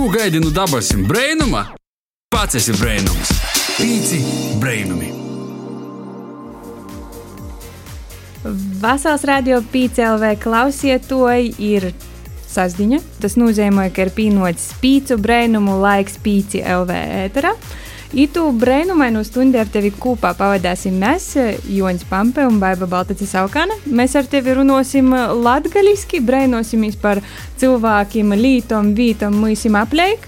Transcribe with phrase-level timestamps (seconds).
[0.00, 1.60] Ko gaidi no dabasim brainuma?
[2.32, 3.34] Pats esi brainums.
[3.76, 4.20] Pīci
[4.56, 5.10] brainumi.
[8.80, 11.90] Vasals radio PCLV klausietoji ir
[12.48, 13.02] sasdiņa.
[13.20, 16.96] Tas nozīmē, ka ir pienots pīcu brainumu laiks pīci LV
[17.26, 17.52] ēterā.
[18.10, 21.28] Itu brainumainu stundu ar tevi kopā pavadāsim mēs,
[21.70, 23.76] Joņš Pampe un Baiva Baltacis Aukana.
[23.86, 27.22] Mēs ar tevi runāsim latgaliski, brainosimies par
[27.62, 30.26] cilvēkiem, lītom, vītom, mūsim apleik.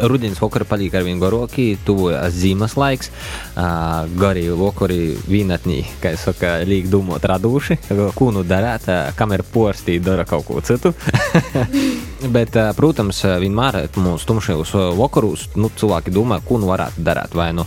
[0.00, 3.10] Rudens vakar paliek ar vien garāki, tuvojas zīmes laiks.
[3.58, 7.80] Uh, Gari vakari vienatnī, kā saka, līk domāt raduši,
[8.14, 8.86] ko nu darīt,
[9.18, 10.94] kamēr porstī dara kaut ko citu.
[12.34, 17.36] Bet, uh, protams, vienmēr mūsu tumšajos vakaros nu, cilvēki domā, ko nu varētu darīt.
[17.36, 17.64] Vai nu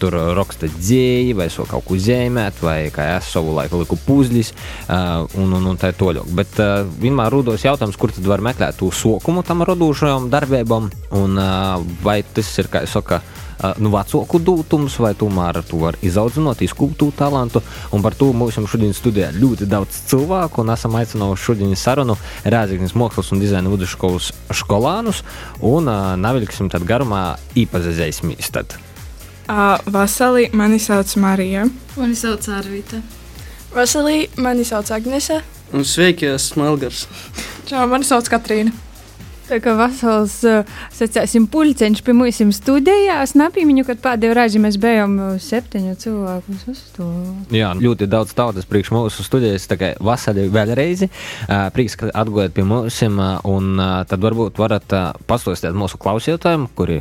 [0.00, 4.52] tur raksta dzēji, vai so kaut ko zīmēt, vai kā es savu laiku liku puzļus,
[4.52, 6.28] uh, un, un, un tā tālāk.
[6.36, 6.60] Bet
[7.00, 11.42] vienmēr rodas jautājums, kur tad var meklēt to sokumu tam radošajam darbībam, un
[12.04, 13.22] vai tas ir, kā jau saka,
[13.80, 17.62] nu, vecāku dūtums, vai tomēr tu vari izaudzināt, izkūpt to talantu.
[17.94, 22.96] Un par to mums šodien studijā ļoti daudz cilvēku, un esam aicinājuši šodien sarunu Rēzaknis
[22.98, 25.22] Mākslas un dizaina vidusskolas skolānus,
[25.64, 28.52] un uh, navilksim tad garumā īpazīstēsimies.
[29.46, 31.66] Uh, Vasarī mani sauc Marija.
[31.96, 33.02] Mani sauc Arvīta.
[33.74, 35.42] Vasarī mani sauc Agnese.
[35.74, 37.06] Un sveiki, esmu Melgars.
[37.66, 38.74] Čau, mani sauc Katrīna.
[39.46, 40.40] Tā kā vasals,
[40.96, 46.56] sacēsim, pulceņš pie mums studijā, es nepīmiņu, kad pēdējo reizi mēs bijām septiņu cilvēku
[46.96, 47.06] to.
[47.54, 51.06] Jā, ļoti daudz tautas priekš mūsu studijas, tā kā vasarī vēlreiz.
[51.46, 52.98] Prieks, ka atgojat pie mums,
[53.46, 54.96] un tad varbūt varat
[55.30, 56.98] pastāstīt mūsu klausītājiem, kuri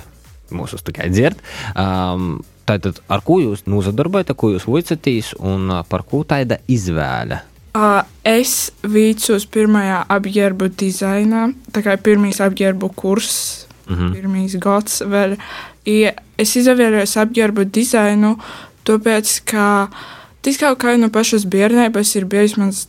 [0.53, 1.41] mūsu tikai dzird.
[1.73, 7.43] Um, Tātad, ar ko jūs nozadarbojaties, ko jūs vicatīs un par ko tāda izvēle?
[8.25, 14.13] Es vicos pirmajā apģērbu dizainā, tā kā pirmīs apģērbu kurs, mm -hmm.
[14.15, 15.35] pirmīs gads vēl.
[15.85, 18.37] I es izvēlējos apģērbu dizainu,
[18.87, 19.89] tāpēc, ka
[20.41, 22.87] tas kaut kā no pašas bērnības ir bijis mans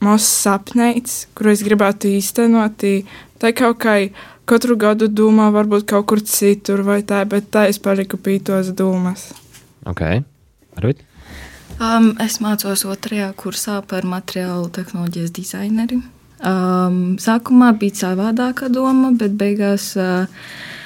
[0.00, 2.84] mazs sapnīts, kuru es gribētu īstenot.
[3.40, 4.10] Tā kaut kā
[4.44, 8.72] katru gadu domā, varbūt kaut kur citur vai tā, bet tā es paliku pie tos
[8.76, 9.32] domas.
[9.86, 10.22] Ok,
[10.76, 11.09] Arvit?
[11.80, 15.96] Um, es mācos otrajā kursā par materiālu tehnoloģijas dizaineri.
[16.44, 20.28] Um, sākumā bija savādāka doma, bet beigās uh,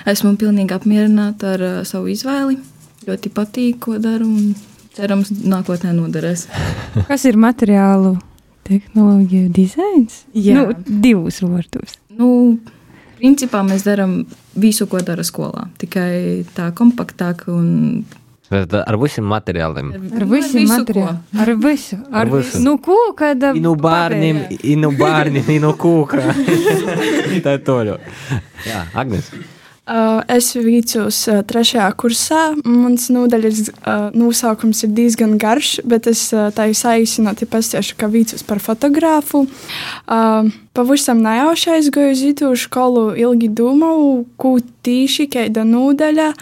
[0.06, 2.60] esmu pilnīgi apmierināta ar uh, savu izvēli.
[3.09, 4.54] Ļoti patīk, ko daru, un
[4.94, 6.47] cerams, nākotnē noderēs.
[7.10, 8.15] Kas ir materiālu
[8.71, 10.22] tehnoloģiju dizains?
[10.31, 10.60] Jā.
[10.60, 11.99] Nu, divus vārtus.
[12.15, 12.60] Nu,
[13.19, 14.21] principā mēs darām
[14.54, 18.06] visu, ko dara skolā, tikai tā kompaktāk un
[18.81, 19.91] ar visiem materiāliem.
[20.15, 21.19] Ar visiem materiāliem.
[21.44, 21.98] Ar visu.
[22.10, 22.62] Ar, visu.
[22.65, 23.32] Nu, kūka.
[23.54, 26.22] I no bērniem, i no bērniem, i no kūka.
[27.44, 27.98] tā ir toļo.
[28.69, 29.32] Jā, Agnes.
[30.32, 32.42] Es vicos uh, trešajā kursā.
[32.65, 33.66] Mans nodaļas
[34.16, 39.44] nosaukums ir diezgan garš, bet es tā saīsinot pastāstīšu, ka vicos par fotogrāfu.
[40.75, 44.56] Pavisam nejauši aizgāju uz itu skolu, ilgi domāju, ko
[44.88, 46.32] tīši kāda nodaļa.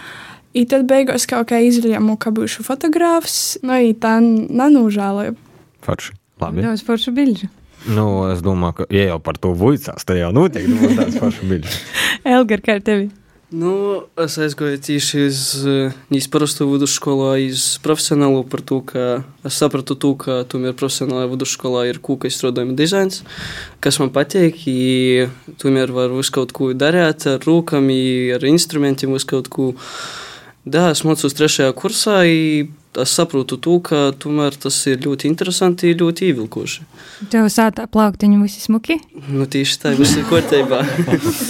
[0.53, 3.57] I tad beigās kaut kā izlēmu, ka būšu fotogrāfs.
[3.65, 5.33] Nu, i tā nenūžēloju.
[5.85, 6.13] Forši.
[6.41, 6.63] Labi.
[6.65, 7.49] Daudz foršu bildžu.
[7.83, 11.49] Nu, es domāju, ka, ja jau par to vuicās, tad jau noteikti būs tāds forši
[11.49, 11.81] biļķis.
[12.35, 13.09] Elgar, kā ar tevi?
[13.53, 13.73] Nu,
[14.17, 15.39] es aizgāju tieši uz
[16.09, 19.03] neizprastu vidusskolu, uz profesionālu par to, ka
[19.45, 23.21] es sapratu to, ka tomēr profesionālajā vidusskolā ir kūka izstrādājuma dizains,
[23.83, 25.27] kas man patīk, i
[25.61, 27.93] tomēr var visu kaut ko darīt ar rūkam,
[28.33, 29.73] ar instrumentiem, visu kaut ko.
[30.63, 32.69] Da, es mācos trešajā kursā, i
[33.01, 36.85] es saprotu to, ka tomēr tas ir ļoti interesanti, ļoti ievilkoši.
[37.33, 38.95] Tev sāta plauktiņu visi smuki?
[39.27, 40.79] Nu, tieši tā, viss ir kārtībā.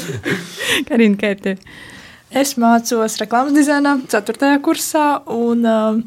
[0.89, 1.75] Karina, kā ar tevi?
[2.33, 4.49] Es mācos reklāmas dizainā, 4.
[4.65, 5.99] kursā, un uh,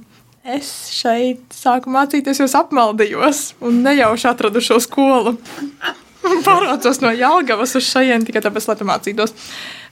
[0.42, 5.36] es šeit sāku mācīties, jo apmaldījos un nejauši atradu šo skolu.
[6.48, 9.36] Pārvācos no Jālgavas uz šejienes tikai tāpēc, lai mācītos.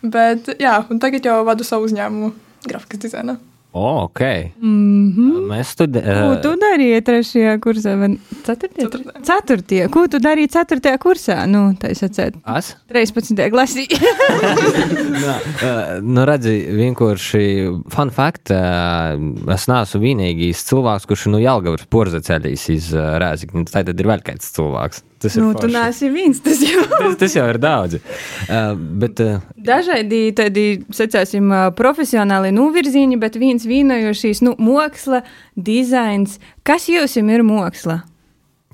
[0.02, 2.32] Bet, jā, un tagad jau vadu savu uzņēmumu
[2.68, 3.38] grafikas dizainā.
[3.74, 4.20] O, ok.
[4.62, 5.46] Mm -hmm.
[5.50, 6.28] Mēs studējam.
[6.28, 7.94] Ko tu darīji trešajā kursā?
[7.98, 8.08] vai
[8.46, 8.84] Ceturtajā?
[8.86, 9.22] Ceturtajā.
[9.22, 9.88] Ceturtajā.
[9.90, 11.46] Ko tu darīji ceturtajā kursā?
[11.46, 12.38] Nu, tā es atceru.
[12.56, 12.76] Es?
[12.88, 13.50] 13.
[13.50, 13.88] klasī.
[15.24, 17.42] Nā, uh, nu, redzi, vienkārši
[17.90, 19.18] fun fact, uh,
[19.54, 23.64] es neesmu vienīgais cilvēks, kurš no Jālgavas porza ceļīs iz uh, Rēzikni.
[23.64, 25.02] Tā tad ir vēl kāds cilvēks.
[25.24, 25.74] Tas ir nu, tu forši.
[25.74, 26.86] neesi viens, tas jau.
[26.92, 27.98] tas, tas jau ir daudz.
[28.44, 28.72] Uh,
[29.02, 35.24] bet, uh, Dažādi tādi, sacāsim, ā, profesionāli novirzieni, bet viens vienojošīs, nu, māksla,
[35.56, 36.36] dizains.
[36.66, 38.02] Kas jums ir māksla?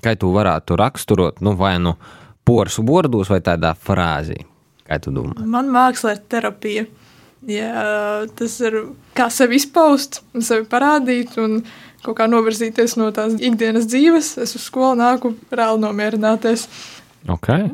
[0.05, 1.95] kā tu varētu raksturot, nu, vai nu
[2.47, 4.41] porsu bordos, vai tādā frāzī?
[4.89, 5.45] Kā tu domā?
[5.47, 6.87] Man māksla ir terapija.
[7.49, 7.85] Jā,
[8.37, 8.75] tas ir
[9.17, 11.63] kā sevi izpaust, un sevi parādīt, un
[12.05, 14.35] kaut kā novirzīties no tās ikdienas dzīves.
[14.43, 16.67] Es uz skolu nāku reāli nomierināties.
[17.29, 17.71] Okay.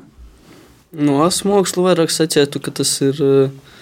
[0.96, 3.74] Nu, es mākslu vairāk sacītu, ka tas ir uh,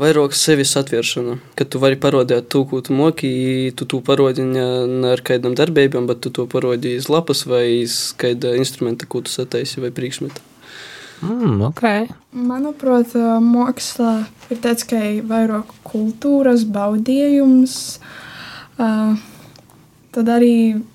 [0.00, 1.36] vairāk sevis atvēršana.
[1.56, 3.30] Kad tu vari parādīt to, ko tu moki,
[3.76, 4.66] tu to parādi ne,
[5.12, 9.32] ar kādam darbībām, bet tu to parādi iz lapas vai iz kāda instrumenta, ko tu
[9.32, 10.44] sataisi vai priekšmeta.
[11.24, 12.10] Mm, okay.
[12.36, 17.78] Manuprāt, mākslā ir tāds kā vairāk kultūras baudījums.
[18.76, 19.16] Uh,
[20.16, 20.52] tad arī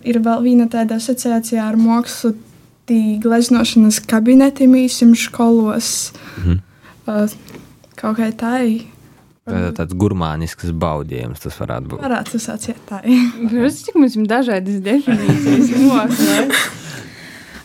[0.07, 2.33] ir vēl viena tāda asociācija ar mākslu,
[3.23, 6.11] gleznošanas kabineti mīsim skolos.
[6.41, 6.57] Mhm.
[7.07, 7.29] Uh,
[7.97, 8.81] kaut kā tā ir.
[9.47, 12.01] Tā- Tāds gurmānisks baudījums tas varētu būt.
[12.03, 12.99] Varētu sacīt tā.
[13.05, 16.43] Jūs cik mums ir dažādas definīcijas mākslā?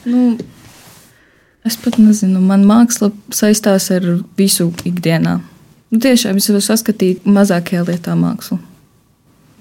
[0.07, 0.23] Nu,
[1.67, 4.07] es pat nezinu, man māksla saistās ar
[4.39, 5.41] visu ikdienā.
[5.91, 8.59] Nu, tiešām es varu saskatīt mazākajā lietā mākslu.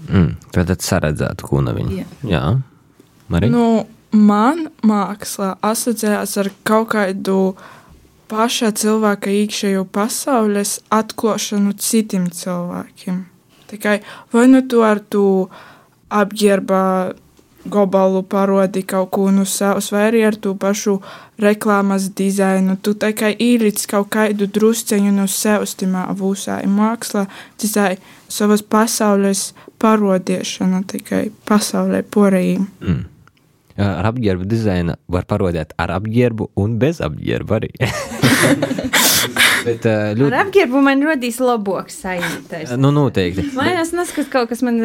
[0.10, 1.98] Mm, tad saredzētu kūnaviņu.
[1.98, 2.08] Jā.
[2.30, 2.44] Jā.
[3.32, 3.52] Marija?
[3.54, 3.86] Nu,
[4.16, 7.40] man māksla asociējās ar kaut kādu
[8.32, 13.22] pašā cilvēka iekšējo pasaules atklāšanu citiem cilvēkiem.
[13.70, 14.00] Tikai
[14.34, 15.26] vai nu tu ar to
[16.14, 16.82] apģērba
[17.66, 21.00] gabalu parodi kaut ko no savas, vai arī ar to pašu
[21.42, 22.78] reklāmas dizainu.
[22.82, 26.62] Tu tikai īric kaut kādu drusceņu no sevis timā vūsā.
[26.64, 27.26] Ir māksla,
[27.62, 27.96] tikai
[28.32, 29.50] savas pasaules
[29.82, 32.70] parodēšana tikai pasaulē porējiem.
[32.82, 33.04] Mm.
[33.76, 37.74] Ar apģērbu dizainu var parodēt ar apģērbu un bez apģērba arī.
[39.66, 42.62] Bet, uh, Ar ļoti, apģērbu man rodīs labāks sajūta.
[42.80, 43.48] nu, noteikti.
[43.58, 44.78] Man liekas, tas, kas kaut kas man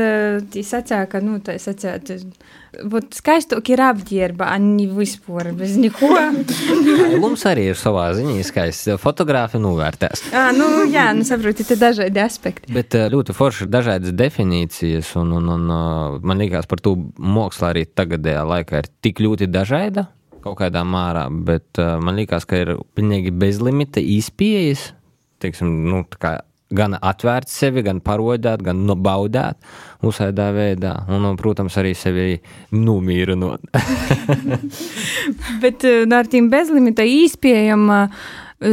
[0.54, 2.00] sacīja, ka, nu, tā sacīja,
[2.90, 6.10] būt skaistāk ir apģērba, ne vispār, bez neko.
[7.22, 8.92] Mums arī ir savā ziņā skaists.
[9.02, 10.26] Fotogrāfi novērtēs.
[10.34, 12.70] Ā, nu, jā, nu, saproti, te dažādi aspekti.
[12.74, 16.96] Bet uh, ļoti forši ir dažādas definīcijas, un, un, un uh, man liekas, par to
[17.18, 20.08] mākslā arī tagadējā laikā ir tik ļoti dažāda
[20.40, 24.86] kaut kādā mārā, bet man liekas, ka ir pilnīgi bezlimita izpējas,
[25.44, 26.30] teiksim, nu, tā kā
[26.70, 29.58] gan atvērt sevi, gan parodēt, gan nobaudēt
[30.06, 32.36] uzsaidā veidā, un, un, protams, arī sevi
[32.74, 33.66] nomīrinot.
[35.62, 37.90] Bet eh, nu, ar tiem bezlimita īspējām.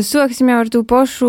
[0.04, 1.28] Sāksim jau ar to pašu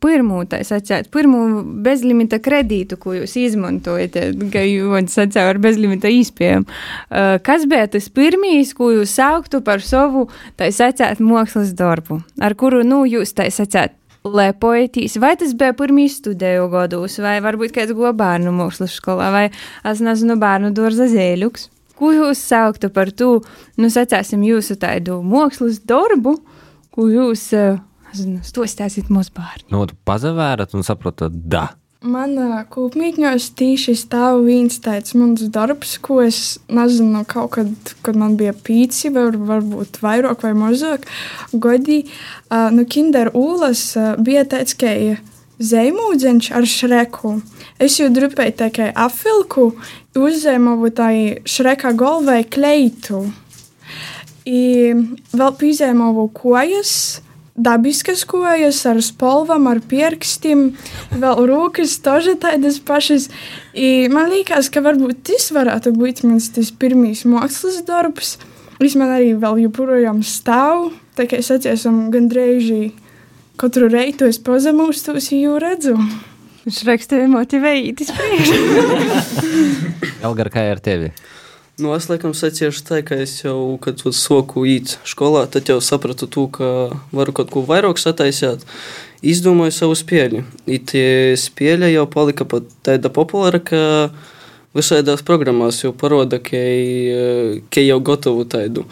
[0.00, 1.42] pirmo, tā sakot, pirmo
[1.84, 4.16] bezlimita kredītu, ko jūs izmantojat,
[4.54, 6.64] kā jūs sacījāt, ar bezlimita īspējām.
[6.64, 12.56] Eh, Kas bija tas pirmīs, ko jūs sauktu par savu, tā sakot, mākslas darbu, ar
[12.56, 13.92] kuru, nu, jūs tā sakot,
[14.24, 19.44] lepojaties, vai tas bija pirmīs studiju gados, vai varbūt kāds go bērnu mākslas skolā, vai
[19.84, 21.68] es nezinu, bērnu dārza zēļuks.
[21.94, 23.36] Ko jūs sauktu par to,
[23.78, 26.38] nu, sacāsim, jūsu tādu mākslas darbu,
[26.94, 27.76] ko jūs, eh,
[28.10, 29.68] nezinu, stostāsiet mūsu bērnu?
[29.76, 31.68] nu, tu pazavērat un saprotat, da.
[32.04, 32.36] Man
[32.68, 37.70] kūpmītņos tīši stāv viens tāds mans darbs, ko es nezinu, kaut kad,
[38.04, 41.06] kad man bija pīci, vai varbūt vairāk vai mazāk
[41.56, 42.02] gadi.
[42.50, 44.92] Uh, nu, Kinder Ulas uh, bija tāds, ka
[45.64, 47.38] zemūdzeņš ar šreku.
[47.80, 49.70] Es jau drupēju kā apvilku,
[50.12, 51.08] uzzēmu tā
[51.48, 53.24] šreka galvai kleitu.
[54.44, 54.92] I
[55.32, 57.22] vēl pīzēmu kojas,
[57.54, 60.72] dabiskas kojas, ar spolvam, ar pirkstiem,
[61.14, 63.28] vēl rūkas, toži tādas pašas.
[63.74, 66.50] I man liekas, ka varbūt tas varētu būt mans
[66.80, 68.36] pirmais mākslas darbs.
[68.82, 70.90] Viņš man arī vēl joprojām stāv.
[71.14, 72.90] Tā kā es atceros, gandrīz
[73.60, 75.94] katru reizi to es pazemūstos, jo redzu.
[76.64, 78.56] Viņš rakstīja, motivēja, tas priekšā.
[80.24, 81.12] Elgar, kā ar tevi?
[81.74, 86.28] Nu, es laikam secināšu tā, ka es jau, kad soku īt skolā, tad jau sapratu
[86.30, 86.68] to, ka
[87.10, 88.62] varu kaut ko vairāk sataisīt.
[89.26, 90.44] Izdomāju savu spēli.
[90.86, 93.80] Tie spēle jau palika pat tāda populāra, ka
[94.78, 96.60] visādās programmās jau parāda, ka,
[97.74, 98.84] ka jau gatavu tādu.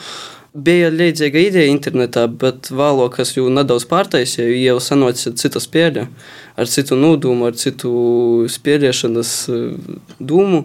[0.53, 6.09] Bija līdzīga ideja internetā, bet vēlāk, kas jau nedaudz pārtaisīja, jau sanāca cita spēle,
[6.59, 7.95] ar citu nodomu, ar citu
[8.51, 9.37] spēlēšanas
[10.19, 10.65] domu.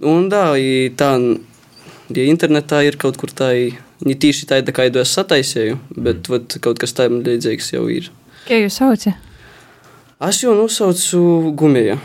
[0.00, 0.44] Un tā,
[0.96, 1.10] tā
[2.16, 3.50] ja internetā ir kaut kur tā,
[4.06, 8.08] ne tieši tāda, kādu es sataisīju, bet vat, kaut kas tam līdzīgs jau ir.
[8.46, 9.18] Kā jūs saucat?
[10.24, 11.98] Es jau nosaucu gumiju.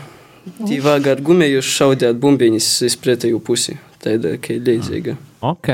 [0.60, 3.78] Tī vajag ar gumiju šaudīt bumbiņas uz pretēju pusi.
[4.04, 5.16] Tāda, kā līdzīga.
[5.44, 5.72] Ok.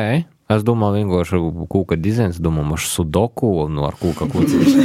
[0.53, 1.39] Es domāju, vienkārši
[1.71, 4.85] kūka dizains, domāju, ar sudoku un ar kūka kucīšu.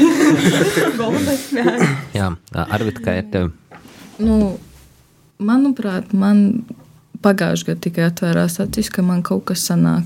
[2.18, 2.32] Jā,
[2.66, 3.50] Arvit, kā ir tev?
[4.22, 4.56] Nu,
[5.44, 6.64] manuprāt, man
[7.24, 10.06] pagājušajā gadā tikai atvērās acis, ka man kaut kas sanāk.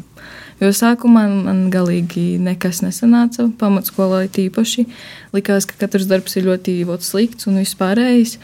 [0.61, 4.85] Jo sākumā man galīgi nekas nesanāca, pamatskolā tīpaši.
[5.33, 8.37] Likās, ka katrs darbs ir ļoti slikts un vispārējais.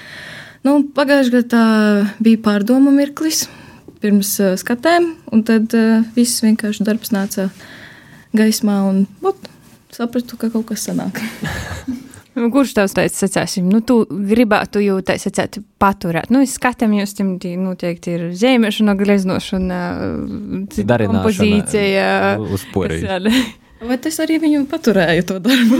[0.65, 1.65] Nu, Pagājušajā gadā
[2.23, 3.45] bija pārdomu mirklis
[4.01, 7.47] pirms uh, skatēm, un tad uh, viss vienkārši darbs nāca
[8.37, 9.49] gaismā, un ot,
[9.93, 11.21] sapratu, ka kaut kas sanāk.
[12.37, 16.29] Nu, Kurš tavs teica, sacāsim, nu, tu gribētu jau tā sacēt paturēt?
[16.33, 19.79] Nu, es skatām, jūs tam noteikti ir zīmēšana, gleznošana,
[20.75, 22.09] kompozīcija.
[22.37, 23.07] uz poriju.
[23.09, 23.31] kas.
[23.89, 25.79] Bet es arī viņu paturēju to darbu.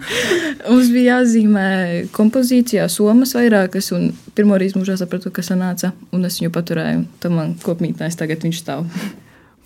[0.70, 1.66] Mums bija jāzīmē
[2.14, 7.04] kompozīcijā somas vairākas, un pirmo reizi mūžā sapratu, ka sanāca, un es viņu paturēju.
[7.22, 8.86] Tam man kopmītnēs tagad viņš stāv.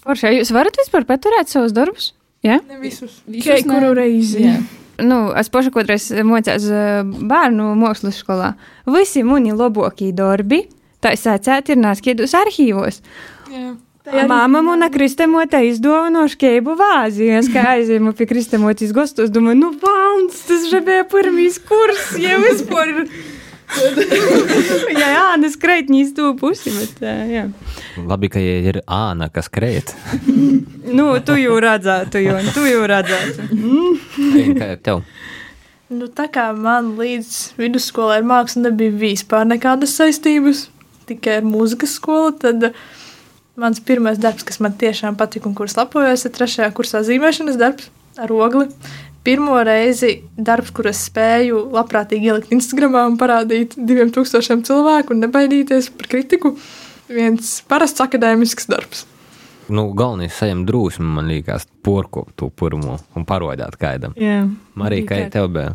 [0.04, 2.12] Forši, jūs varat vispār paturēt savus darbus?
[2.44, 2.60] Ja?
[2.68, 3.22] Ne visus.
[3.24, 4.44] Visus Tikai kuru reizi.
[4.44, 4.58] Jā.
[5.02, 8.52] Nu, es pašu kādreiz mocījos eh, bērnu mākslas skolā.
[8.86, 10.64] Visi mani labākie darbi,
[11.02, 13.00] tā sacēt, ir nāskiedos arhīvos.
[13.50, 13.74] Jā.
[14.28, 17.30] Māma mana kristamotē izdāvināja skēbu vāzi.
[17.38, 22.42] Es kā aizēju pie kristamotas gostos, domāju, nu, valns, tas jau bija pirmīs kurs, jau
[22.44, 22.92] vispār.
[25.00, 27.44] jā, jā, tas kreitņīs to pusi, bet, jā.
[28.08, 29.94] Labi, ka ir āna, kas krēt.
[30.94, 33.46] Nu, tu jau redzētu, jo tu jau redzētu.
[34.60, 35.00] Kā tev?
[35.90, 40.66] Nu, tā kā man līdz vidusskolai ar mākslu nebija vispār nekādas saistības,
[41.08, 42.68] tikai ar mūzikas skolu, tad
[43.60, 47.90] mans pirmais darbs, kas man tiešām patika un kurš lapojos, ir trešajā kursā zīmēšanas darbs
[48.20, 48.68] ar ogli.
[49.24, 55.24] Pirmo reizi darbs, kur es spēju labprātīgi ielikt Instagramā un parādīt diviem tūkstošiem cilvēku un
[55.24, 56.52] nebaidīties par kritiku.
[57.08, 59.06] Viens parasts akadēmisks darbs.
[59.72, 64.12] Nu, galvenais saņemt drūsmu, man liekas, porko to pirmo un parodāt kaidam.
[64.20, 64.42] Jā.
[64.76, 65.72] Marija, kā tev bija?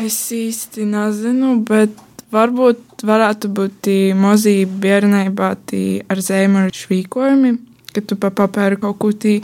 [0.00, 1.92] Es īsti nezinu, bet
[2.32, 7.56] varbūt varētu būt tī mazie bērnībā tī ar zēmu švīkojumi,
[7.92, 9.38] kad tu pa papēru kaut ko tī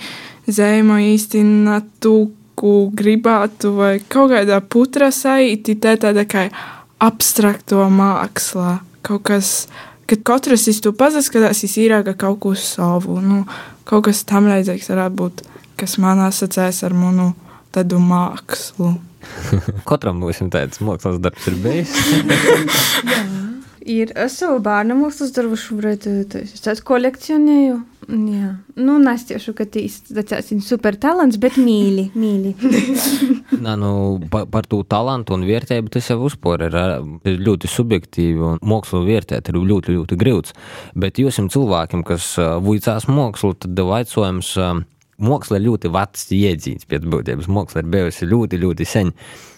[0.49, 2.16] zēmu īsti natu,
[2.62, 6.47] ko gribētu, vai kaut kādā putra saiti, tā tāda kā
[7.02, 8.78] abstrakto mākslā.
[9.02, 9.52] Kaut kas,
[10.07, 13.42] kad katrs iz to pazaskatās, viņš īrāga kaut ko savu, nu,
[13.88, 15.42] kaut kas tam līdzīgs varētu būt,
[15.83, 17.33] kas man asociēs ar manu
[17.75, 18.95] tādu mākslu.
[19.90, 21.97] Katram būs tāds mākslas darbs, ir bijis.
[23.83, 26.04] Ir es savu bērnu mākslas darbu šobrīd
[26.62, 27.81] tāds kolekcionēju.
[28.11, 28.49] Jā,
[28.82, 32.50] nu, nestiešu, ka tīs tāds super talants, bet mīli, mīli.
[33.64, 33.92] Nā, nu,
[34.32, 36.78] pa, par to talantu un vērtību tas jau uzpūr ir,
[37.30, 40.56] ir ļoti subjektīvi un mākslu vērtēt ir ļoti, ļoti grūts.
[40.99, 44.56] Bet jūsim cilvēkiem, kas vuicās mākslu, tad vaicojums.
[45.23, 47.47] Māksla ir ļoti vecs iedzīts pēc būtības.
[47.47, 49.12] Māksla ir bijusi ļoti, ļoti sen.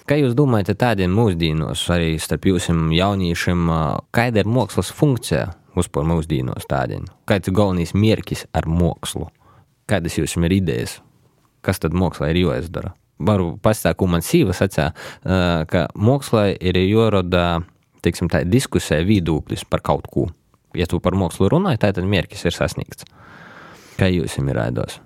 [0.04, 3.70] Kā jūs domājat, tādiem mūsdienos, arī starp jūsim jauniešiem,
[4.12, 5.46] kāda ir mākslas funkcija
[5.80, 7.06] uzpār mūsdienos tādiem?
[7.28, 9.28] Kāds ir galvenais mērķis ar mākslu?
[9.90, 10.98] Kādas jums ir idejas?
[11.64, 12.94] Kas tad mākslā ir jāizdara?
[13.24, 14.90] Varu pastāstīt, ko man sīva sacīja,
[15.70, 17.62] ka mākslā ir jārada
[18.04, 20.28] teiksim, tā, diskusija viedoklis par kaut ko.
[20.74, 23.06] Ja tu par mākslu runāji, tad mērķis ir sasniegts.
[23.98, 24.98] Kā jūs jums ir raidos?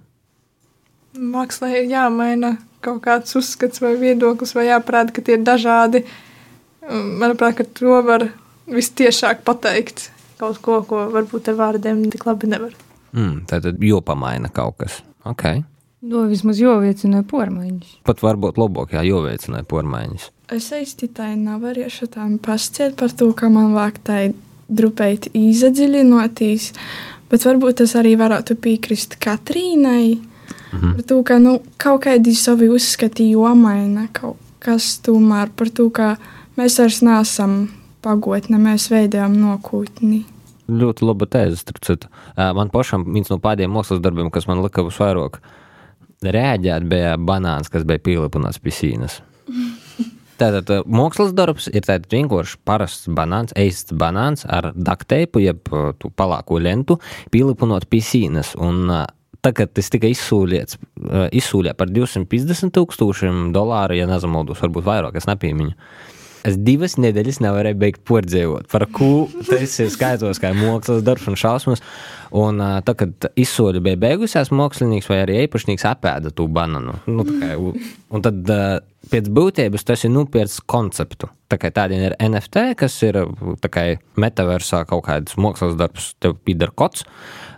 [1.19, 6.05] Mākslā ir jāmaina kaut kāds uzskats vai viedoklis, vai jāprāda, ka tie ir dažādi.
[6.89, 8.29] Manuprāt, ka to var
[8.71, 10.09] vistiešāk pateikt.
[10.39, 12.77] Kaut ko, ko varbūt ar vārdiem tik labi nevar.
[13.13, 15.01] Mm, tad jopamaina kaut kas.
[15.27, 15.65] Okay.
[15.99, 17.97] To vismaz joviecināja pormaiņas.
[18.07, 20.29] Pat varbūt labāk, ja joveicināja pormaiņas.
[20.55, 24.19] Es īsti tā nevarēšu tā pasciet par to, ka man vajag tā
[24.69, 26.71] drupēt īzadziļinoties,
[27.33, 30.21] bet varbūt es arī varētu piekrist Katrīnai.
[30.73, 30.95] Mhm.
[30.95, 36.15] Par to, ka nu, kaut kādi savi uzskati jomaina, kaut kas tomēr par to, ka
[36.59, 37.59] mēs vairs neesam
[38.09, 40.25] pagotne, mēs veidojam nokūtni.
[40.69, 42.11] Ļoti laba tēze, starp citu.
[42.37, 45.41] Man pašam viens no pēdējiem mākslas darbiem, kas man lika visvairāk
[46.25, 49.21] rēģēt, bija banāns, kas bija pielipināts pie sīnas.
[50.41, 55.65] Tātad mākslas darbs ir tāds vienkārši parasts banāns, eists banāns ar dakteipu, jeb
[56.19, 57.01] palāko lentu,
[57.35, 58.53] pielipinot pie sīnas.
[58.63, 58.93] Un
[59.43, 65.27] tagad tas tika izsūlēts, ā, izsūlē par 250 tūkstošiem dolāru, ja nezamaldos, varbūt vairāk, es
[65.31, 65.75] nepiemiņu.
[66.47, 71.39] Es divas nedēļas nevarēju beigt pordzēvot, par ko tas ir skaitos kā mākslas darbs un
[71.39, 71.83] šausmas.
[72.39, 76.99] Un tā, kad izsūļa bija beigusies, mākslinieks vai arī īpašnieks apēda to banānu.
[77.09, 78.53] Nu, kā, un tad
[79.09, 81.31] pēc būtības tas ir nopirts konceptu.
[81.49, 83.23] Tā kā tādiem ir NFT, kas ir
[83.73, 83.87] kā
[84.21, 87.07] metaversā kaut kāds mākslas darbs, tev pīdara kods,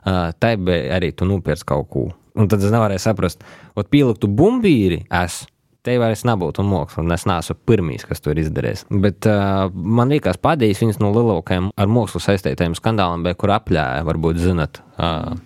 [0.05, 2.09] tā bija arī tu nopirts kaut ko.
[2.39, 3.43] Un tad es nevarēju saprast,
[3.75, 5.43] ot pieliktu bumbīri es.
[5.87, 8.85] Te vairs nebūtu māksla, un es neesmu pirmais, kas to ir izdarījis.
[9.05, 14.05] Bet uh, man liekas, pēdējais viens no lielākajiem ar mākslu saistītajiem skandāliem bija, kur apļāja,
[14.09, 14.83] varbūt zinat.
[15.01, 15.39] Uh,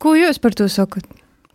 [0.00, 1.04] Ko jūs par to sakat?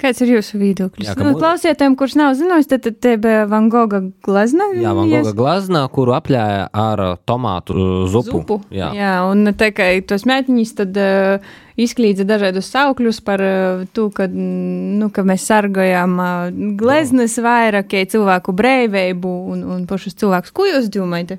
[0.02, 1.12] Kāds ir jūsu viedoklis?
[1.12, 4.72] Jā, Nu, klausieties, kurš nav zinājis, tad, tad te bija Van Gogha glazna.
[4.74, 8.40] Jā, Van Gogha glazna, kuru apļāja ar tomātu uh, zupu.
[8.40, 8.58] Zupu.
[8.74, 8.90] Jā.
[8.98, 14.26] Jā, un tā kā tos mētiņus tad uh, izklīdza dažādus saukļus par uh, to, ka,
[14.32, 20.56] nu, ka mēs sargājam uh, gleznas vairāk, ja cilvēku brīvību un, un pašus cilvēkus.
[20.58, 21.38] Ko jūs domājat?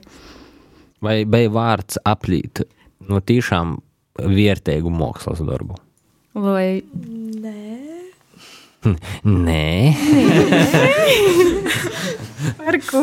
[1.03, 2.63] Vai bija vārds aplīt
[3.11, 3.81] no tiešām
[4.23, 5.81] vērtīgu mākslas darbu?
[6.39, 6.81] Vai
[7.43, 7.92] Nē,
[12.59, 13.03] par ko?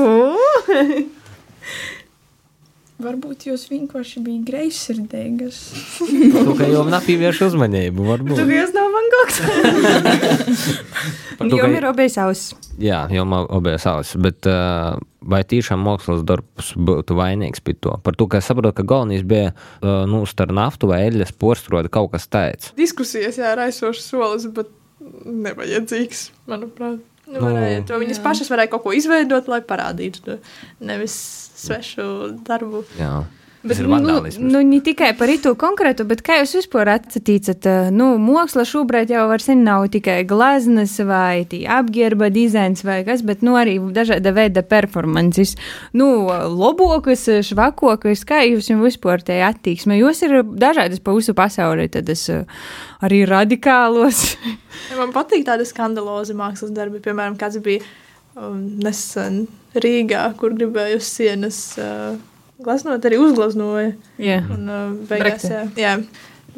[3.00, 5.60] Varbūt jūs vienkārši bijat greizsirdīgas.
[6.04, 8.04] tu kā jau nepievērš uzmanību.
[8.10, 8.36] Varbūt.
[8.42, 8.90] Tu jūs nav
[11.40, 12.56] Van ka- Jums ir obēs ausis.
[12.80, 17.96] Jā, jau man abas ausis, bet uh, vai tiešām mākslas darbs būtu vainīgs pie to?
[18.04, 21.92] Par to, ka es saprotu, ka galvenais bija uh, nu, starp naftu vai eļļas porstrodi
[21.92, 22.74] kaut kas tāds.
[22.80, 24.72] Diskusijas, jā, raisošas solis, bet
[25.26, 27.00] nevajadzīgs, manuprāt.
[27.30, 27.42] Nu, Nu.
[27.46, 30.38] varēja, to viņas pašas varēja kaut ko izveidot, lai parādītu to
[30.82, 31.14] nevis
[31.62, 32.06] svešu
[32.48, 32.82] darbu.
[32.98, 33.20] Jā.
[33.60, 34.52] Bet, nu, vandālisms.
[34.54, 39.26] nu, ne tikai par to konkrētu, bet kā jūs vispār atsatīcat, nu, māksla šobrīd jau
[39.28, 45.58] vairs nav tikai glaznas vai apģērba dizains vai kas, bet, nu, arī dažāda veida performances.
[45.92, 50.00] Nu, lobokas, švakokas, kā jūs jums vispār te attieksme?
[50.00, 52.48] Jūs ir dažādas pa visu pasauli, tad es eh,
[53.04, 54.38] arī radikālos.
[55.02, 57.84] Man patīk tādi skandalozi mākslas darbi, piemēram, kāds bija
[58.40, 62.16] um, nesen Rīgā, kur gribēja uz sienas uh,
[62.64, 63.94] glaznot, arī uzglaznoja.
[64.22, 64.40] Jā.
[64.54, 65.98] Un, uh, beigās, jā, jā.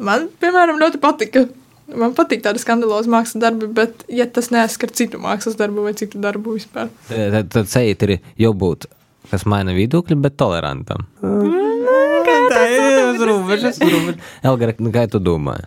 [0.02, 1.46] Man, piemēram, ļoti patika.
[1.92, 6.20] Man patīk tāda skandaloza mākslas darbi, bet, ja tas neaizskar citu mākslas darbu vai citu
[6.22, 8.86] darbu vispār, Tad, tad, ceļot ir jābūt,
[9.28, 11.04] kas maina viedokļi, bet tolerantam.
[11.20, 14.32] Tā ir robežas, robežas.
[14.46, 15.58] Elgara, nu, kā tu domā?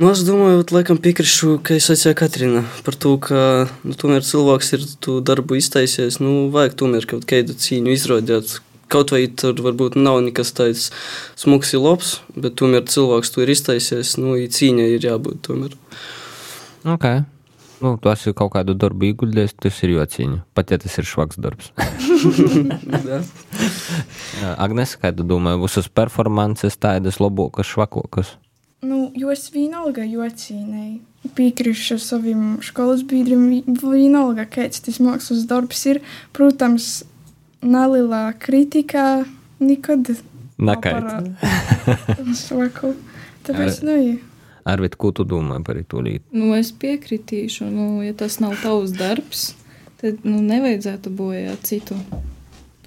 [0.00, 4.24] Nu, es domāju, ka laikam piekrišu, ka es atsāku Katrīna par to, ka nu, tomēr
[4.24, 6.16] cilvēks ir to darbu iztaisies.
[6.24, 8.56] Nu, vajag tomēr kaut kādu cīņu izrādīt.
[8.92, 10.88] Kaut vai tur varbūt nav nekas tāds
[11.40, 14.16] smags, labs, bet tomēr cilvēks to ir iztaisies.
[14.20, 15.76] Nu, i cīņa ir jābūt tomēr.
[16.92, 17.06] Ok.
[17.82, 20.36] Nu, tu esi kaut kādu darbu ieguldījis, tas ir jociņa.
[20.54, 21.72] Pat ja tas ir švaks darbs.
[24.38, 24.52] Jā.
[24.62, 28.36] Agnes, kā tu domā, visas performances tādas labākas, švakokas?
[28.82, 31.00] Nu, jo es vienalga jocīnēji.
[31.38, 36.00] Piekrītu saviem skolas biedriem, vi- vienalga, kāds tas mākslas darbs ir.
[36.34, 37.04] Protams,
[37.62, 39.24] nelielā kritikā
[39.62, 40.14] nekad
[40.62, 41.04] Nakait.
[42.38, 42.92] Saku.
[43.42, 44.18] Tāpēc, nu, jā.
[44.68, 46.22] Arvit, ko tu domā par to līdzi?
[46.38, 49.48] Nu, es piekritīšu, nu, ja tas nav tavs darbs,
[49.98, 51.96] tad nu, nevajadzētu bojāt citu.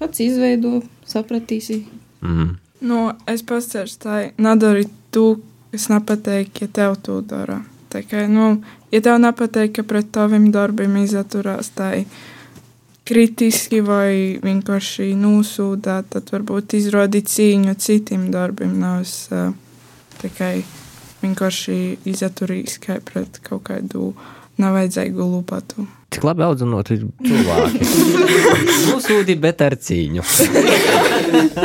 [0.00, 1.82] Pats izveido, sapratīsi.
[2.24, 2.54] Mm.
[2.86, 5.42] Nu, es pastāstīju, tā nedari to,
[5.74, 7.60] kas nepatīk, ja tev to dara.
[7.92, 8.62] Tā kā, nu,
[8.92, 11.92] ja tev nepatīk, ka pret taviem darbiem izturās tā
[13.06, 18.74] kritiski vai vienkārši nosūdā, tad varbūt izrādi cīņu citiem darbiem.
[18.82, 19.52] Nevis uh,
[20.20, 20.64] tikai
[21.22, 24.12] vienkārši izturīs kā pret kaut kādu
[24.60, 25.86] nevajadzīgu lupatu.
[26.14, 27.88] Cik labi audzinot ir cilvēki.
[28.90, 30.22] Nosūdi, bet ar cīņu.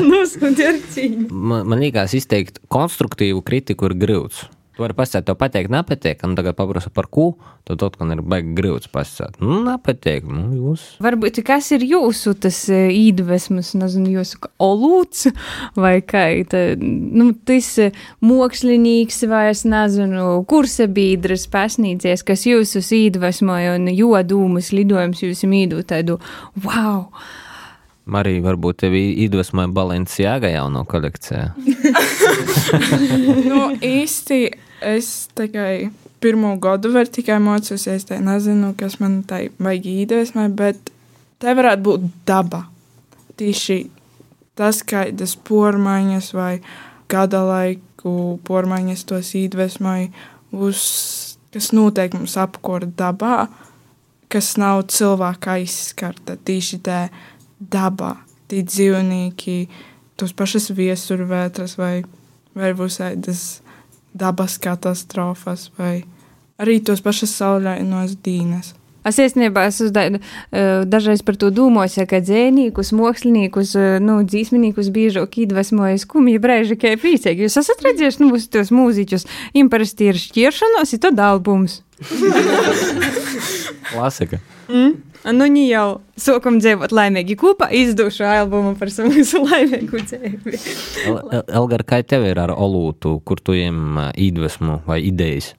[0.02, 1.28] Nosūdi ar cīņu.
[1.30, 4.48] Man, man liekas, izteikt konstruktīvu kritiku ir grūts.
[4.72, 7.34] Tu vari pasakāt, tev patīk, nepatīk, un tagad paprasa par ko,
[7.68, 9.42] tad kaut kā ir baigi grūts pasakāt.
[9.44, 10.86] Nu, nepatīk, nu, jūs.
[11.04, 15.28] Varbūt kas ir jūsu tas e, iedvesmas, nezinu, jūsu olūts
[15.76, 17.92] vai kā tā, nu, tas e,
[18.24, 25.84] mākslinieks vai es nezinu, kursa biedrs pasnīcies, kas jūsus iedvesmoja un jodūmas lidojums jūs mīdu
[25.92, 26.22] tādu,
[26.64, 27.10] wow!
[28.06, 31.52] Marija, varbūt tevi iedvesmoja Balenciaga jauno kolekcijā.
[33.52, 34.40] nu, īsti
[34.82, 40.92] es tikai pirmo gadu vēl tikai mācos, es nezinu, kas man tai vajag iedvesmai, bet
[41.42, 42.66] te varētu būt daba.
[43.38, 43.80] Tieši
[44.58, 46.56] tas, kādas pormaiņas vai
[47.12, 50.10] gada laiku pormaiņas tos iedvesmoja,
[50.52, 50.82] uz,
[51.54, 53.46] kas notiek mums apkārt dabā,
[54.32, 56.38] kas nav cilvēka aizskarta.
[56.38, 57.02] Tieši tā
[57.62, 58.16] dabā,
[58.50, 59.58] tie dzīvnieki,
[60.18, 62.02] tos pašas viesurvētras vai,
[62.58, 63.62] vai visādas
[64.14, 66.02] dabas katastrofas vai
[66.62, 68.74] arī tos pašas saulēnos dīnes.
[69.08, 74.20] Es īstenībā esmu da, eh, dažreiz par to domājis, ja, ka dzēnīkus, māksliniekus, eh, nu,
[74.24, 77.48] dzīsminīkus biežāk iedvesmojas skumji brēži, kā priecīgi.
[77.48, 79.26] Jūs esat redzējuši, nu, tos mūziķus,
[79.58, 81.82] им parasti ir šķiršanos, ir tad albums.
[83.92, 84.40] Klasika.
[84.70, 84.94] Mm?
[85.22, 85.86] Nu, viņi jau
[86.18, 90.56] sākam dzīvot laimīgi kopā, izdošu albumu par savu visu laimīgu dzīvi.
[91.06, 95.54] El- El- Elgar, kā tev ir ar olūtu, kur tu iem ā, iedvesmu vai idejas?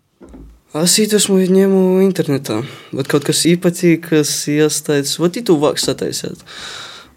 [0.73, 2.63] Es iedvesmoju ņemu internetā.
[2.97, 6.41] Vat kaut kas īpatīgs, iestājas, vat itu vāk sataisēt.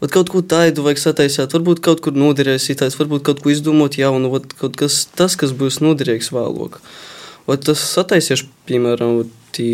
[0.01, 3.95] Vat kaut ko tādu vajag sataisīt, varbūt kaut kur noderēs, itājas, varbūt kaut ko izdomāt
[3.95, 6.81] jaunu, vat kaut kas tas, kas būs noderīgs vēlāk.
[7.47, 9.21] Vat tas sataisīšu, piemēram,
[9.55, 9.69] tī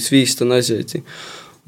[0.00, 1.02] svīsta nazieti.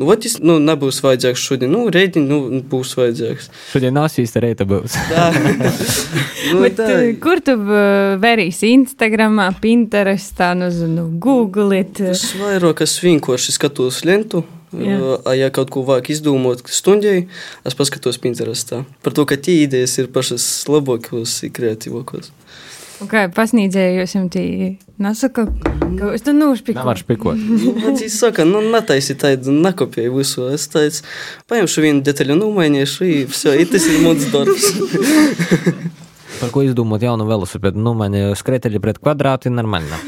[0.00, 3.50] Nu, vat tas nu, nebūs vajadzīgs šodien, nu, reidini nu, būs vajadzīgs.
[3.68, 4.94] Šodien nav īsta reita būs.
[5.10, 5.26] Tā.
[5.34, 11.82] nu, Bet, uh, kur tu uh, verīsi Instagram, Pinterestā, nezinu, Google?
[11.82, 14.40] It, uh, Tas vairāk es vienkārši skatos lentu.
[14.72, 15.18] Jā.
[15.36, 17.26] Ja kaut ko vajag izdomāt stundai,
[17.66, 18.86] es paskatos Pinterestā.
[19.04, 22.32] Par to, ka tie idejas ir pašas labākās kreatīvākās.
[23.08, 24.44] Kā pasniedzējos jums tī
[25.00, 25.46] nesaka,
[25.98, 26.80] ka es tu nūšpiku.
[26.80, 27.40] Nevar špikot.
[27.86, 30.48] Viņš saka, nu, netaisi tādu, nakopēju visu.
[30.52, 31.06] Es teicu,
[31.50, 34.64] paņemšu vienu detaļu, nomainīšu, un viss, tas ir mans darbs.
[36.40, 37.80] Par ko izdomāt jaunu velosipēdu?
[37.84, 39.92] Nu, man ir skreteļi pret kvadrātu, ir normāli.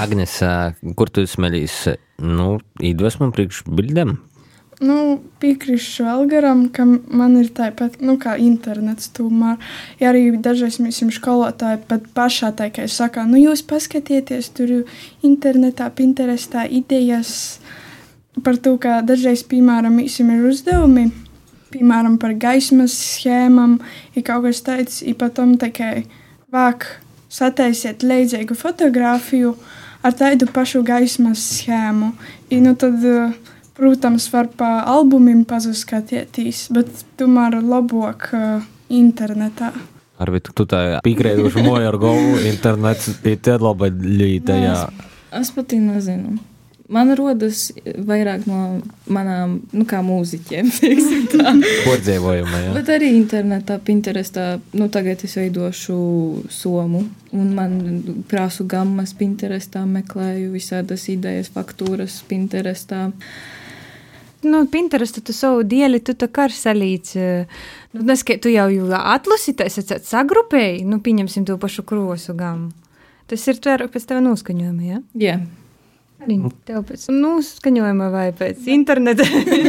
[0.00, 1.82] Agnes, ā, kur tu smelīs?
[2.20, 4.16] Nu, iedvesmu priekš bildēm.
[4.80, 9.58] Nu, piekrīšu Elgaram, ka man ir tāpat, nu, kā internets tūmā.
[10.00, 14.48] Ja arī dažreiz mēs esam skolotāji pat pašā tā, ka es saku, nu, jūs paskatieties
[14.56, 14.72] tur
[15.26, 17.60] internetā, Pinterestā idejas
[18.40, 21.10] par to, ka dažreiz, piemēram, īsim ir uzdevumi,
[21.74, 23.78] piemēram, par gaismas schēmām,
[24.16, 26.06] ir kaut kas tāds, ir patom tikai
[26.48, 26.88] vāk
[27.30, 29.54] sataisiet leidzīgu fotografiju
[30.00, 32.14] ar tādu pašu gaismas schēmu.
[32.48, 33.49] I, nu, tad, eh,
[33.80, 39.72] protams, var pa albumiem pazaskatieties, bet tomēr labāk uh, internetā.
[40.20, 44.78] Arvit, tu tā pīkrējuši moju ar galvu, internets ir te laba ļīta, jā.
[45.40, 46.36] Es pat nezinu.
[46.90, 48.80] Man rodas vairāk no
[49.14, 51.52] manām, nu, kā mūziķiem, teiksim tā.
[51.86, 52.72] Pordzēvojuma, jā.
[52.74, 56.00] Bet arī internetā, Pinterestā, nu, tagad es veidošu
[56.50, 57.78] somu, un man
[58.28, 63.06] prāsu gammas Pinterestā meklēju visādas idejas, faktūras Pinterestā.
[64.42, 67.16] Nu, Pinterest, tu savu dieli, tu tā kā salīdz.
[67.92, 72.36] Nu, nes, ka tu jau jau atlasi, tas ir sagrupēji, nu, pieņemsim to pašu krosu
[72.38, 72.70] gamu.
[73.30, 75.02] Tas ir tver pēc teva noskaņojuma, ja?
[75.14, 75.40] Jā.
[76.20, 76.36] Arī
[76.68, 79.24] tev pēc noskaņojuma vai pēc interneta.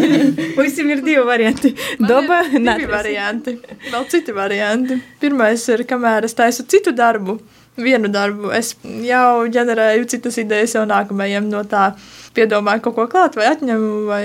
[0.58, 1.72] Visiem ir divi varianti.
[2.00, 2.92] Doba, divi neatrasi.
[2.92, 3.54] varianti.
[3.92, 4.98] Vēl citi varianti.
[5.22, 7.38] Pirmais ir, kamēr es taisu citu darbu,
[7.80, 8.74] vienu darbu, es
[9.06, 11.92] jau ģenerēju citas idejas jau nākamajam no tā.
[12.36, 14.22] Piedomāju kaut ko klāt, vai atņemu, vai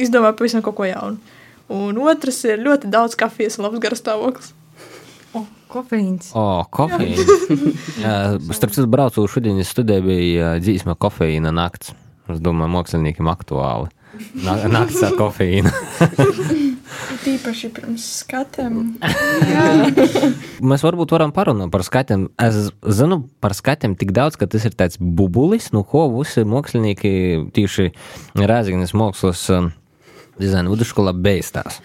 [0.00, 1.18] izdomāju pavisam kaut ko jaunu.
[1.70, 4.54] Un otrs ir ļoti daudz kafijas un labs garastāvoklis.
[5.70, 6.32] Kofeīns.
[6.34, 7.24] O, kofeīna.
[8.02, 8.14] Jā,
[8.56, 11.92] Starp citu, braucu šodien, es studēju, bija dzīsma kofeīna nakts.
[12.30, 13.86] Es domāju, māksliniekiem aktuāli.
[14.42, 15.70] Na- Nakts ar kofeīnu.
[17.24, 18.78] Tīpaši pirms skatiem.
[20.70, 22.28] Mēs varbūt varam parunāt par skatiem.
[22.40, 27.12] Es zinu par skatiem tik daudz, ka tas ir tāds bubulis, no ko visi mākslinieki
[27.56, 27.90] tieši
[28.38, 29.72] Rēzignes mākslas um,
[30.40, 31.80] dizaina vidusskolā beigstās.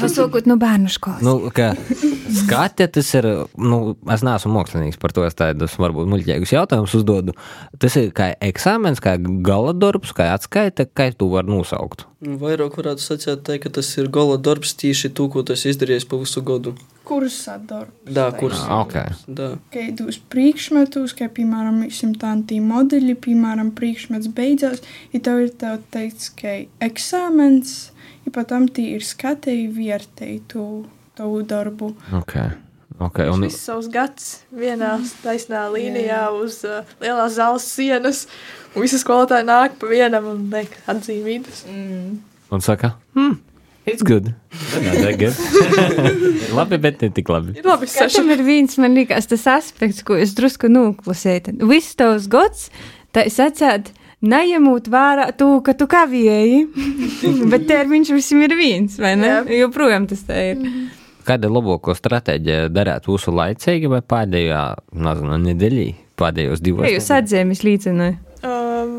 [0.00, 1.22] Pasūkot no bērnu skolas.
[1.24, 1.72] Nu, ka
[2.34, 3.28] skate, tas ir,
[3.58, 3.80] nu,
[4.14, 7.36] es neesmu mākslinieks par to, es tādus varbūt muļķīgus jautājumus uzdodu.
[7.80, 12.06] Tas ir kā eksāmens, kā gala darbs, kā atskaita, kā tu vari nosaukt.
[12.24, 16.08] Nu, Vairāk varētu sacīt, tā, ka tas ir gala darbs tieši to, ko tas izdarījis
[16.10, 16.74] pa visu gadu.
[17.04, 17.92] Kursā darbs.
[18.08, 18.60] Tā, kurs.
[18.64, 18.94] Ah, ok.
[19.36, 19.48] Tā.
[19.74, 24.80] Kādus priekšmetus, kā piemēram, simtantī modeļi, piemēram, priekšmets beidzās,
[25.12, 27.76] ja tev ir tev teikts, ka eksāmens,
[28.24, 30.66] ja pat tam tī ir skatēji vērtēji tu,
[31.18, 31.92] tavu darbu.
[32.16, 32.36] Ok.
[32.98, 33.28] okay.
[33.28, 38.24] Un viss savs gads vienā taisnā līnijā uz uh, lielās zāles sienas.
[38.74, 41.66] Un visi skolotāji nāk pa vienam un liek atzīmītas.
[41.70, 42.22] Mm.
[42.54, 43.38] un saka, hmm,
[43.86, 44.34] it's good.
[45.18, 45.34] Good.
[46.44, 47.56] Ir labi, bet ne tik labi.
[47.58, 51.58] Ir labi, Katam ir viens, man liekas, tas aspekts, ko es drusku noklusēju.
[51.68, 52.68] Viss tavs gads,
[53.14, 53.94] tā es atcētu.
[54.24, 56.62] Neņemot vērā to, ka tu kavēji,
[57.52, 59.28] bet termiņš visam ir viens, vai ne?
[59.28, 59.40] Jā.
[59.64, 60.62] Joprojām tas tā ir.
[61.28, 64.62] Kāda ir labākā stratēģija darīt jūsu laicīgi vai pēdējā,
[64.96, 65.88] nezinu, nedēļā,
[66.20, 66.86] pēdējos divos?
[66.86, 68.32] Kā jūs atzīmēs līdzinājumu?
[68.44, 68.96] Um,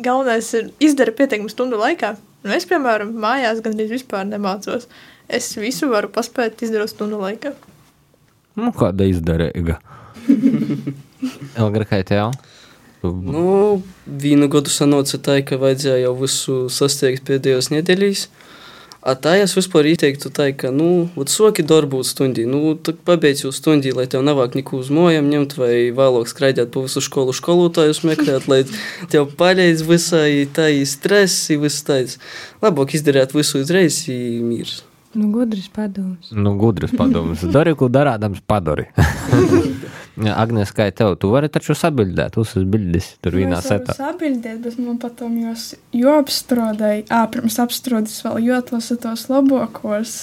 [0.00, 2.14] galvenais ir izdarīt pietiekami stundu laikā.
[2.40, 4.88] Nu, es, piemēram, mājās gandrīz vispār nemācos.
[5.30, 7.52] Es visu varu paspēt izdarīt stundu laikā.
[8.58, 9.78] Nu, kāda izdarīga?
[11.60, 12.32] Elgra, kā tev?
[13.02, 18.26] Nu, vienu gadu sanāca tā, ka vajadzēja jau visu sasniegt pēdējos nedēļās.
[19.00, 23.52] A tā es vispār ieteiktu, tā, ka, nu, soki darbu stundī, nu, tad pabeidz jau
[23.56, 28.02] stundī, lai tev nevāk neko uz mojām ņemt, vai vēlāk skraidīt pa visu skolu skolotājus
[28.04, 28.60] meklēt, lai
[29.08, 32.20] tev paļēdz visai, tā ir stress, viss tāds.
[32.60, 34.82] Labāk izdarīt visu uzreiz, ir mīrs.
[35.16, 36.28] Nu, gudrs padoms.
[36.30, 37.40] Nu, gudrs padoms.
[37.56, 38.90] Dari, ko darādams, padari.
[40.20, 43.94] Ja, Agnes, kā tev, tu vari taču sabildēt, uzsver bildes tur vienā Es setā.
[43.96, 50.14] sabildēt, bet man patom jūs joapstrodēja, ā, pirms apstrodas vēl joatlasa tos labokos,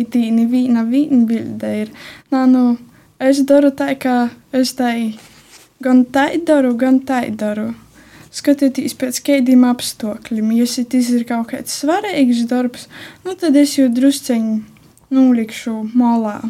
[0.00, 1.92] itī neviena vīna bilde ir.
[2.32, 2.64] Nā, nu,
[3.20, 5.14] es daru tā, kā es tai
[5.84, 7.74] gan tā daru, gan tā daru.
[8.34, 10.48] Skatieties pēc kādiem apstākļiem.
[10.58, 12.88] Ja tas ir kaut kāds svarīgs darbs,
[13.22, 14.56] nu tad es jau drusceņi
[15.14, 16.40] nolikšu malā.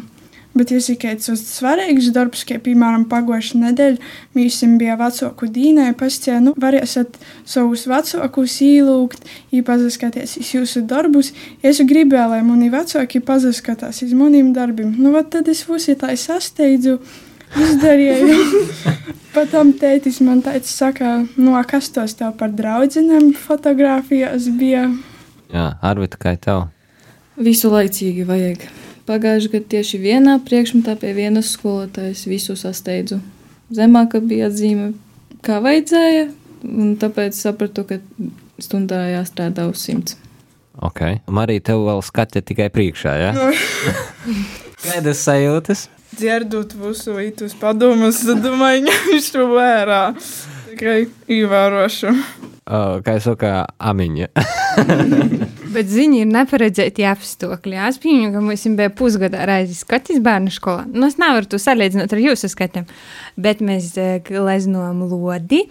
[0.55, 6.37] Bet, ja ir kāds svarīgs darbs, kā piemēram pagājušā nedēļa, mēs bijām vecāku dīnai, pastāstījā,
[6.45, 11.33] nu, varēsiet savus vecākus ielūgt, iepazīstināties jūsu darbus.
[11.59, 14.95] Es gribēju, lai mani vecāki pazaskatās uz maniem darbiem.
[14.95, 17.01] Nu, tad es būšu tā sasteidzu.
[17.55, 18.39] Izdarīju.
[19.35, 24.87] Pat tam tētis man teica, saka, no kas tos tev par draudzinām fotografijās bija.
[25.51, 26.69] Jā, Arvita, kā tev?
[27.35, 28.67] Visu laicīgi vajag.
[29.05, 33.19] Pagājušajā gadā tieši vienā priekšmetā pie vienas skolotājas visu sasteidzu.
[33.73, 34.93] Zemāka bija atzīme,
[35.45, 36.29] kā vajadzēja,
[36.65, 37.99] un tāpēc sapratu, ka
[38.61, 40.17] stundā jāstrādā uz simts.
[40.81, 41.01] Ok.
[41.31, 43.29] Marija, tev vēl skate tikai priekšā, jā?
[43.37, 43.93] Ja?
[44.85, 45.85] Kādas sajūtas?
[46.15, 50.01] Dzirdot visu ītus padomus, tad domāju, ņemšu vērā.
[50.71, 50.97] Tikai
[51.37, 52.15] ievērošu.
[52.65, 54.31] Uh, kā jau saka, amiņa.
[55.75, 57.75] Bet ziņa ir neparedzēti apstākļi.
[57.89, 60.85] Es pieņemu, ka mums bija pusgada reizes skatījums bērnu skolā.
[60.87, 62.85] Nu, es nevaru to salīdzināt ar jūsu skatiem,
[63.35, 65.65] bet mēs eh, gleznojam lodi,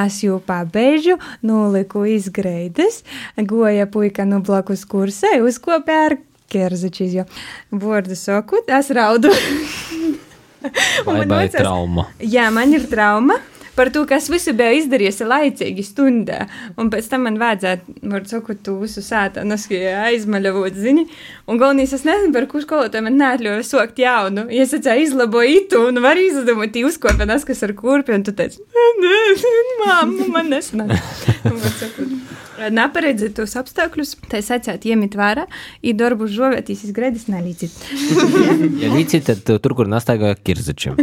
[0.00, 3.02] es jau pabeidzu, noliku izgreidas,
[3.36, 6.16] goja puika no blakus kursai, uzkopē ar
[6.50, 7.28] kerzačīs, jo
[7.70, 9.30] vārdu sakot, es raudu.
[11.06, 12.02] Vai man vai nācās- trauma?
[12.20, 13.38] Jā, man ir trauma.
[13.80, 16.42] Par to, kas visu bija izdarījis laicīgi stundā.
[16.76, 21.06] Un pēc tam man vajadzētu, var sakot, tu visu sētā noskaidrot, aizmaļavot ziņu.
[21.48, 24.44] Un galvenais, es nezinu, par kurš skolotāju man neatļauja sokt jaunu.
[24.52, 28.36] Ja es teicu, izlaboju itu, un var izdomāt, uzkopēt, tas, kas ar kurpi, un tu
[28.36, 28.60] teici,
[29.00, 29.16] nē,
[29.80, 30.52] māmu, man
[32.60, 32.76] nesnāk.
[32.80, 35.46] Neparedzētos apstākļus, tā secēt, iemit vērā,
[35.82, 37.76] ir darbu žovētīs izgredis nelīdzīt.
[38.80, 40.98] Ja līdzi, tad tu tur, kur nastaigāja kirzačiem.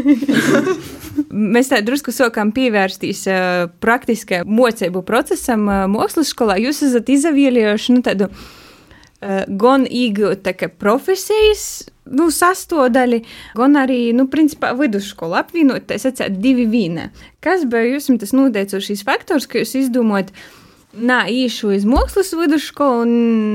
[1.58, 6.58] Mēs tā drusku sākām pievērsties uh, praktiskajam mocību procesam uh, mākslas skolā.
[6.62, 11.88] Jūs esat izvēlējuši nu, tādu uh, gan iegūt tā profesijas.
[12.08, 13.18] Nu, sastāvdaļa,
[13.60, 17.10] gan arī, nu, principā, vidusskola apvienot, tā sakot, divi vīna.
[17.44, 20.32] Kas bija jums tas noteicošais faktors, ka jūs izdomājat,
[20.98, 23.06] nā, īšu uz mākslas vidusskolu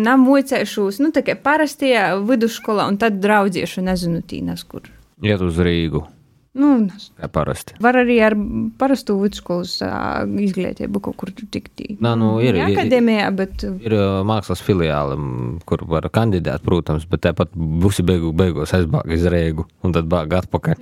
[0.07, 4.89] nā, mocēšos, nu, tā kā parastajā vidusskolā, un tad draudziešu, nezinu, tīnas, kur.
[5.23, 6.07] Iet uz Rīgu,
[6.53, 6.85] Nu,
[7.17, 7.73] kā parasti.
[7.81, 8.35] Var arī ar
[8.77, 11.81] parastu vidusskolas ā, izglītību kaut kur tikt.
[12.05, 15.17] Nā, nu, ir- Ne ir- akadēmijā, bet Ir uh, mākslas filiāli,
[15.65, 20.43] kur var kandidēt, protams, bet tāpat būs beigu, beigās aizbāga iz Rīgu un tad bāga
[20.45, 20.77] atpakaļ.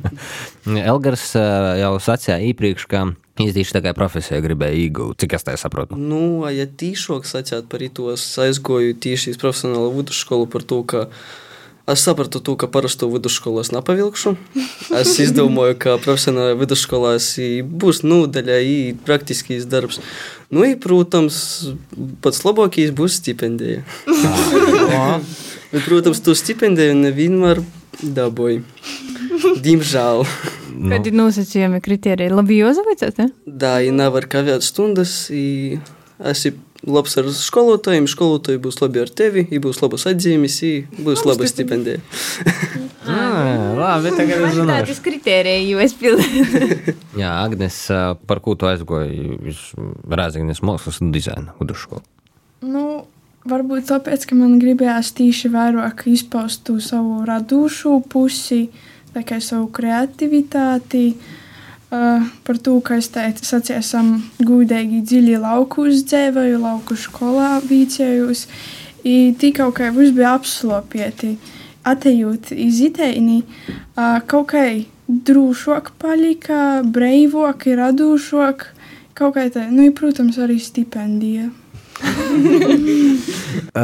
[0.90, 3.04] Elgars uh, jau sacīja iepriekš, ka
[3.44, 5.20] izdīšu tā kā profesija gribēja iegūt.
[5.22, 5.98] Cik es tā saprotu?
[6.00, 11.06] Nu, ja tīšāk sacīt par to, es aizgoju tieši iz profesionālo vidusskolu par to, ka
[11.86, 14.34] es sapratu to, ka parasto vidusskolu es nepavilkšu.
[14.98, 20.00] Es izdomāju, ka profesionālajā vidusskolā es i būs nodaļa, i praktiskīs darbs.
[20.50, 21.38] Nu, i, protams,
[22.24, 23.84] pats labākais būs stipendija.
[25.72, 27.62] Bet, protams, to stipendiju nevienmēr
[28.02, 28.64] dabūju.
[29.62, 30.24] Diemžēl.
[30.75, 33.31] Nu, kad ir nosacījumi kriteriji, labi uzveicāt, ne?
[33.45, 35.79] Да, и nevar kavēt stundas, i
[36.21, 36.53] esi
[36.87, 40.71] labs ar skolotājiem, skolotāji būs labi ar tevi, i būs labas atzīmes, i
[41.05, 42.01] būs laba stipendija.
[43.01, 44.67] Ah, labi, tagad es zināšu.
[44.69, 46.95] Tādas kriteriji, jo es pilnīgi.
[47.17, 49.63] Jā, Agnes, uh, par ko tu aizgoji uz
[50.05, 52.03] Rēzaknes mākslas un dizaina vidusskolu?
[52.61, 52.85] Nu,
[53.49, 58.94] varbūt tāpēc, ka man gribējās tīši vairāk izpaust to savu radošo pusi, tā
[59.26, 61.08] kā savu kreativitāti.
[61.86, 64.08] Uh, par to, ka es teicu, sacīju, esam
[64.42, 68.46] gudīgi dziļi lauku uzdzīvoju, lauku skolā vīcējos.
[69.06, 71.36] Tī kaut kā viss bija apslopēti.
[71.86, 74.64] Atejot iz itēni, uh, kaut kā
[75.06, 78.66] drūšāk palika, breivāk, radošāk.
[79.16, 81.48] Kaut kā tā, nu, protams, arī stipendija.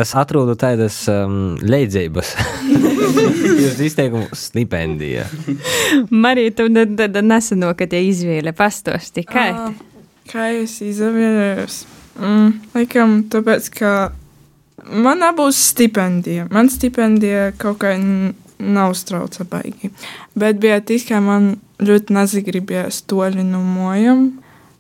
[0.03, 2.35] Es atrodu tādas um, leidzības.
[2.73, 5.27] Jūs izteikumu stipendija.
[6.11, 9.51] Marija, tu tad neseno, ka tie izvēle pastos tikai.
[9.53, 9.73] Ā,
[10.31, 11.83] Kā es izvēlējos?
[12.21, 13.93] Mm, laikam, tāpēc, ka
[14.87, 16.47] man nebūs stipendija.
[16.53, 19.91] Man stipendija kaut kā nav strauca baigi.
[20.39, 24.29] Bet bija tas, ka man ļoti nezagribējās toļi no mojām,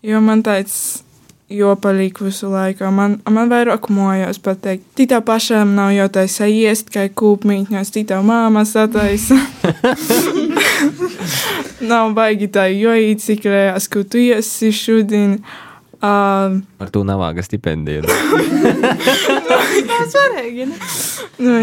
[0.07, 1.03] jo man teica,
[1.53, 2.88] jo paliek visu laiku.
[2.95, 8.65] Man, man vairāk mojās pateikt, tītā pašām nav jau taisa iest, kā kūpmītņos, tītā māma
[8.69, 9.38] sataisa.
[11.93, 15.38] nav baigi tā jojīt, cik rējās, ka tu iesi šodien.
[16.03, 18.03] Um, Par to nav vāga stipendija.
[20.12, 20.67] svarīgi.
[20.67, 20.79] Ne?
[21.43, 21.55] Nu,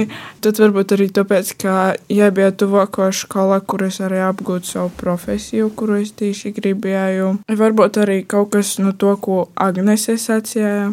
[0.44, 1.76] tad varbūt arī tāpēc, ka
[2.12, 7.36] ja bija tuvāko skolā, kur es arī apgūtu savu profesiju, kuru es tieši gribēju.
[7.62, 10.92] Varbūt arī kaut kas no to, ko Agnese sacīja,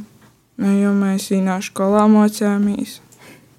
[0.62, 3.00] nu, jo mēs vienā skolā mocījāmies.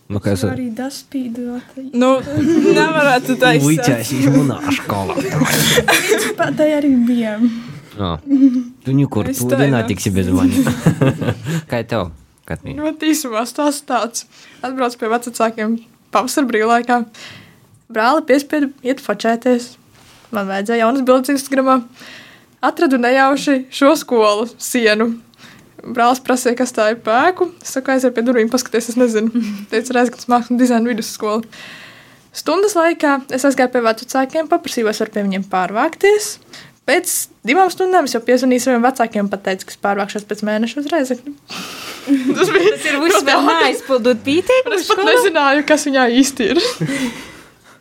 [0.08, 1.82] Nu, kā es Arī tas spīdot.
[1.92, 5.18] Nu, nevarētu tā Uicēs, viņš munā skolā.
[6.40, 7.36] Pat tā arī bija.
[7.98, 8.14] No.
[8.86, 8.94] Tu
[9.50, 9.90] tā dienā jau.
[9.90, 10.74] tiksi bez vaņa.
[11.70, 12.12] Kā tev,
[12.48, 12.76] Katnī?
[12.78, 14.28] Nu, īsumā tas tāds.
[14.66, 15.78] Atbrauc pie vecākiem
[16.14, 17.02] pavasara brīvlaikā.
[17.92, 19.76] Brāli piespieda iet fočēties.
[20.36, 21.82] Man vajadzēja jaunas bildes Instagramā.
[22.64, 25.14] Atradu nejauši šo skolu sienu.
[25.88, 27.52] Brālis prasīja, kas tā ir pēku.
[27.64, 29.44] Es saku, aiziet pie durvīm, paskaties, es nezinu.
[29.72, 31.46] Teicu, tas mākslas dizaina vidusskola.
[32.38, 34.50] Stundas laikā es aizgāju pie vecākiem,
[34.92, 36.34] es varu pie viņiem pārvākties.
[36.88, 41.34] Pēc divām stundām es jau piezvanīju saviem vecākiem pateicu, ka pārvākšos pēc mēneša uz Reizekni.
[42.38, 44.78] Tas bija Tas ir viss vēl neaizpildot pieteikumu.
[44.78, 46.62] Es pat nezināju, kas viņā īsti ir.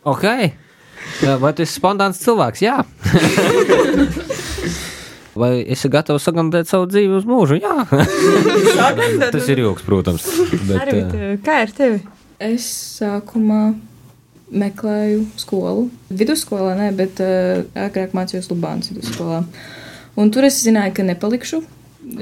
[0.07, 0.23] Ok.
[1.41, 2.61] Vai tu esi spontāns cilvēks?
[2.63, 2.77] Jā.
[5.37, 7.57] Vai esi gatavs sagamdēt savu dzīvi uz mūžu?
[7.59, 7.83] Jā.
[9.33, 10.23] Tas ir joks, protams.
[10.69, 11.01] Bet, Arī,
[11.43, 11.99] kā ar tevi?
[12.39, 12.69] Es
[13.01, 13.73] sākumā
[14.51, 15.87] meklēju skolu.
[16.09, 19.41] Vidusskolā, ne, bet uh, agrāk mācījos Lubānas vidusskolā.
[20.17, 21.61] Un tur es zināju, ka nepalikšu.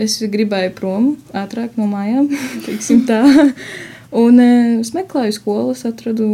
[0.01, 2.31] Es gribēju prom ātrāk no mājām,
[2.65, 3.21] teiksim tā.
[4.15, 6.27] Un uh, es meklēju skolas, atradu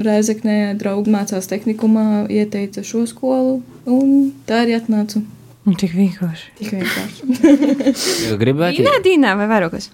[0.00, 5.24] Rēzeknē, draugu mācās tehnikumā, ieteica šo skolu, un tā arī atnācu.
[5.62, 6.54] Nu, tik vienkārši.
[6.58, 7.26] Tik vienkārši.
[8.42, 8.80] Gribētu.
[8.80, 9.92] Vienā dienā vai vairākos?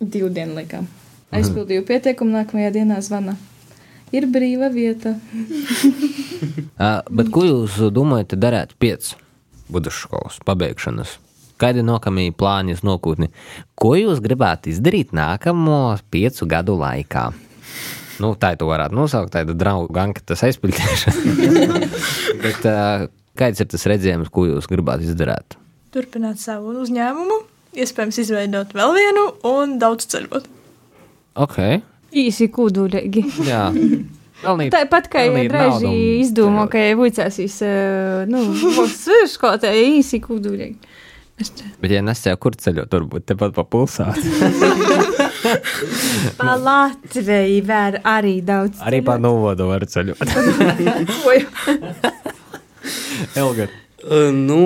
[0.00, 0.80] Divu dienu laikā.
[1.34, 3.34] Aizpildīju pieteikumu, nākamajā dienā zvana.
[4.14, 5.16] Ir brīva vieta.
[6.74, 9.12] Uh, bet ko jūs domājat darīt pēc
[9.72, 11.14] vidusskolas pabeigšanas?
[11.62, 13.30] Kādi ir nākamie plāni uz nākotni?
[13.78, 17.28] Ko jūs gribētu izdarīt nākamo piecu gadu laikā?
[18.20, 21.78] Nu, tā jau varētu nosaukt tādu draugu anketas aizpildīšanu.
[22.44, 23.06] bet uh,
[23.38, 25.56] kāds ir tas redzējums, ko jūs gribētu izdarīt?
[25.94, 27.40] Turpināt savu uzņēmumu,
[27.78, 30.50] iespējams, izveidot vēl vienu un daudz ceļot.
[31.46, 31.58] Ok,
[32.14, 33.22] Īsi kūdulīgi.
[33.48, 33.64] jā.
[34.44, 35.36] Pelnīt- Tāpat kā un
[36.20, 36.72] izdomā, ceļot.
[36.74, 37.56] ka vicēsīs,
[38.28, 38.38] nu,
[38.76, 40.76] mūsu skolotā īsi kūdulīgi.
[41.80, 44.22] Bet, ja nesēju, kur ceļot, varbūt tepat pa pulsātu.
[46.38, 48.78] pa Latviju var arī daudz.
[48.86, 50.22] Arī pa novodu var ceļot.
[53.40, 53.66] Elga.
[54.04, 54.60] Uh, nu,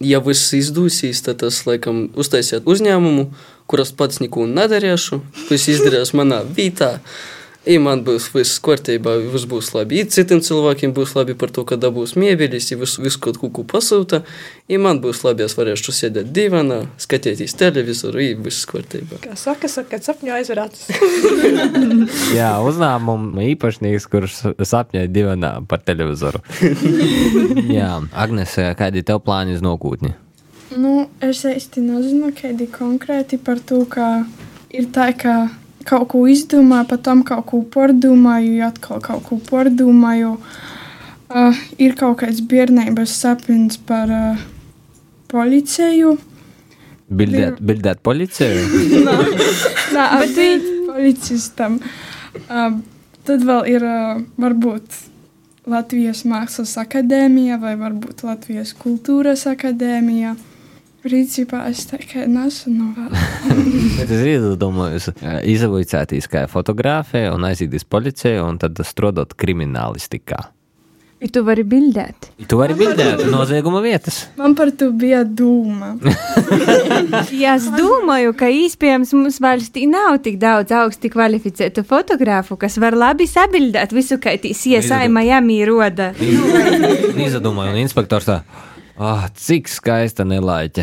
[0.00, 3.26] ja viss izdosies, tad es laikam uztaisiet uzņēmumu,
[3.70, 5.20] kuras pats neko nedarīšu.
[5.50, 6.96] Viss izdarīs manā vietā.
[7.68, 9.98] I man būs viss kārtībā, viss būs labi.
[10.00, 13.64] I citiem cilvēkiem būs labi par to, ka dabūs miebeļus, ja visu, visu kaut ko
[13.68, 14.22] pasūta.
[14.64, 19.20] I man būs labi, es varēšu sēdēt divanā, skatīties televizoru, i viss kārtībā.
[19.26, 20.88] Kā saka, saka kad sapņo aizver acis.
[22.38, 26.40] Jā, uzņēmuma īpašnieks, kurš sapņoja divanā par televizoru.
[27.76, 30.16] Jā, Agnes, kādi ir tev plāni uz nākotni?
[30.80, 34.22] Nu, es īsti nezinu, kādi konkrēti par to, ka
[34.72, 35.50] ir tā, ka
[35.88, 40.36] kaut ko izdomāju, pēc tam kaut ko pārdomāju, atkal kaut ko pārdomāju.
[41.30, 44.40] Uh, ir kaut kāds bērnības sapnis par uh,
[45.30, 46.16] policiju.
[47.10, 48.64] Bildēt, bildēt policiju?
[49.96, 51.78] Nā, bet policistam.
[52.46, 52.80] Uh,
[53.26, 54.98] tad vēl ir uh, varbūt
[55.70, 60.34] Latvijas Mākslas akadēmija vai varbūt Latvijas kultūras akadēmija.
[61.00, 63.14] Principā es tā kā nesmu vēl.
[63.96, 65.10] Bet es iedomājos,
[65.48, 70.42] izvaicētīs kā fotografē un aizietīs policijā un tad strādāt kriminālistikā.
[71.20, 72.30] Ja tu vari bildēt.
[72.48, 74.22] Tu vari bildēt nozieguma vietas.
[74.40, 75.94] Man par to bija doma.
[77.40, 82.96] Ja es domāju, ka iespējams mums valstī nav tik daudz augsti kvalificētu fotografu, kas var
[82.98, 86.10] labi sabildēt visu, kā tīs iesai Miami roda.
[86.20, 88.40] Izdomāju, un inspektors tā.
[89.00, 90.82] Oh, cik skaista nelaiķe.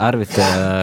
[0.00, 0.32] Arvit,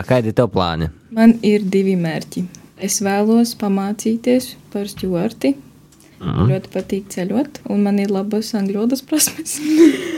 [0.05, 0.91] kādi ir tev plāni?
[1.17, 2.43] Man ir divi mērķi.
[2.78, 5.55] Es vēlos pamācīties par stūrti.
[6.22, 6.45] Mm.
[6.51, 9.57] Ļoti patīk ceļot, un man ir labas angļu valodas prasmes.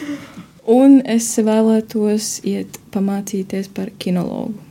[0.80, 4.67] un es vēlētos iet pamācīties par kinologu.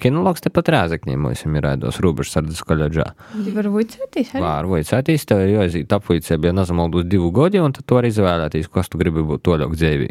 [0.00, 3.10] Kinologs tepat rāzakņiem mums ir raidos Rūbežs sardzes koledžā.
[3.36, 4.42] Vicēties arī?
[4.44, 8.70] Var vicēties, tev ir jāiziet apvicē, bija nezamaldos divu godi, un tad tu vari izvēlēties,
[8.72, 10.10] kas tu gribi būt toļāk dzīvī.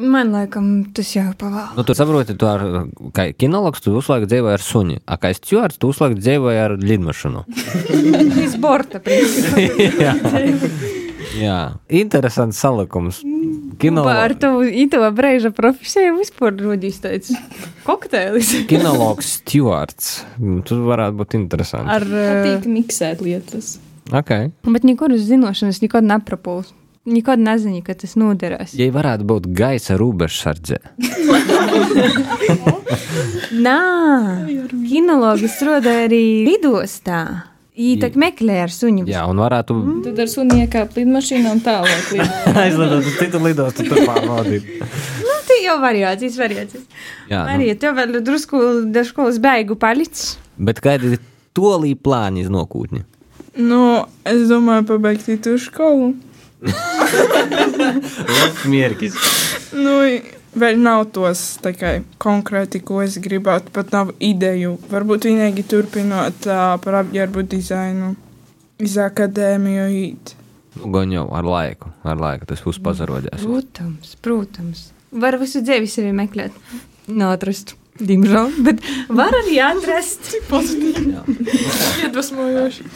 [0.00, 1.74] Man liekas, tas jau pavēl.
[1.76, 2.62] Nu, tu saproti, tu ar
[3.16, 6.76] kā kinologs tu uzlaik dzīvoji ar suni, a kā es stjuards, tu uzlaik dzīvoji ar
[6.80, 7.44] lidmašanu.
[8.46, 10.16] Iz borta, principā.
[11.38, 11.58] Jā.
[11.88, 13.20] Interesants salikums.
[13.80, 17.30] Kinologs, tavu ito brīža profesiju vispār rodīs tāds
[17.86, 18.50] kokteilis.
[18.68, 20.10] kinologs stjuards.
[20.66, 21.88] Tas varētu būt interesanti.
[21.94, 23.78] Ar, eh, Patīk miksēt lietas.
[24.10, 24.50] Okay.
[24.66, 26.72] bet nekuras zināšanas nekad neprapūs.
[27.06, 28.74] Nekad nezinu, ka tas noderēs.
[28.76, 30.76] Ja varētu būt gaisa robežsardze,
[33.50, 33.78] Nā,
[34.88, 37.49] kinologi strādāja arī lidostā.
[37.80, 39.06] Viņi meklē ar suņu.
[39.08, 42.10] jā, un varētu Tad ar suni iekāpt lidmašīnā un tālāk.
[42.14, 42.58] lidot.
[42.64, 44.68] aizlidot uz citu lidostu, tur pārbaudīt.
[45.30, 46.84] Nu, tie jau variācijas, variācijas.
[47.30, 48.60] Jā, nu, Arī tev vēl drusku
[48.92, 50.34] do skolas beigu palicis.
[50.58, 51.22] bet kādi ir
[51.56, 53.02] tolī plāni iz nokūtni?
[53.58, 53.80] Nu,
[54.24, 56.12] es domāju, pabeigt to skolu.
[58.70, 59.16] Mierkis.
[59.72, 59.96] Nu,
[60.54, 64.76] vēl nav tos kā, konkrēti, ko es gribētu, pat nav ideju.
[64.90, 68.14] Varbūt vienīgi turpinot uh, par apģērbu dizainu,
[68.82, 70.34] iz akadēmiju īt.
[70.78, 73.42] Nu, gan jau ar laiku, ar laiku tas būs pazarodēs.
[73.42, 74.88] Protams, protams.
[75.10, 76.54] Var visu dzīvi sevi meklēt.
[77.10, 80.30] Nav atrast, diemžēl, bet var arī atrast.
[82.04, 82.86] Iedvesmojoši.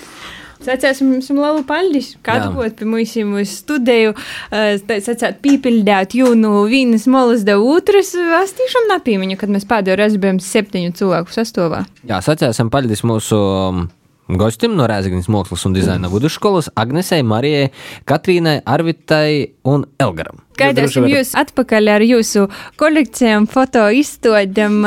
[0.65, 4.15] Sacēsim jums lielu paldies, kādu godu pie mums uz studiju.
[4.51, 8.15] eh, sacēt, pīpildēt jū no vienas molas da otras.
[8.15, 11.85] Es tiešām nepīmiņu, kad mēs pēdējo reizi bijām septiņu cilvēku sastāvā.
[12.09, 13.85] Jā, sacēsim paldies mūsu um,
[14.29, 17.71] gostiem no Rēzaknis Mākslas un dizaina vidusskolas Agnesei, Marijai,
[18.09, 20.44] Katrīnai, Arvitai un Elgaram.
[20.59, 22.47] Gaidāsim jūs atpakaļ ar jūsu
[22.81, 24.81] kolekcijām, foto izstādēm,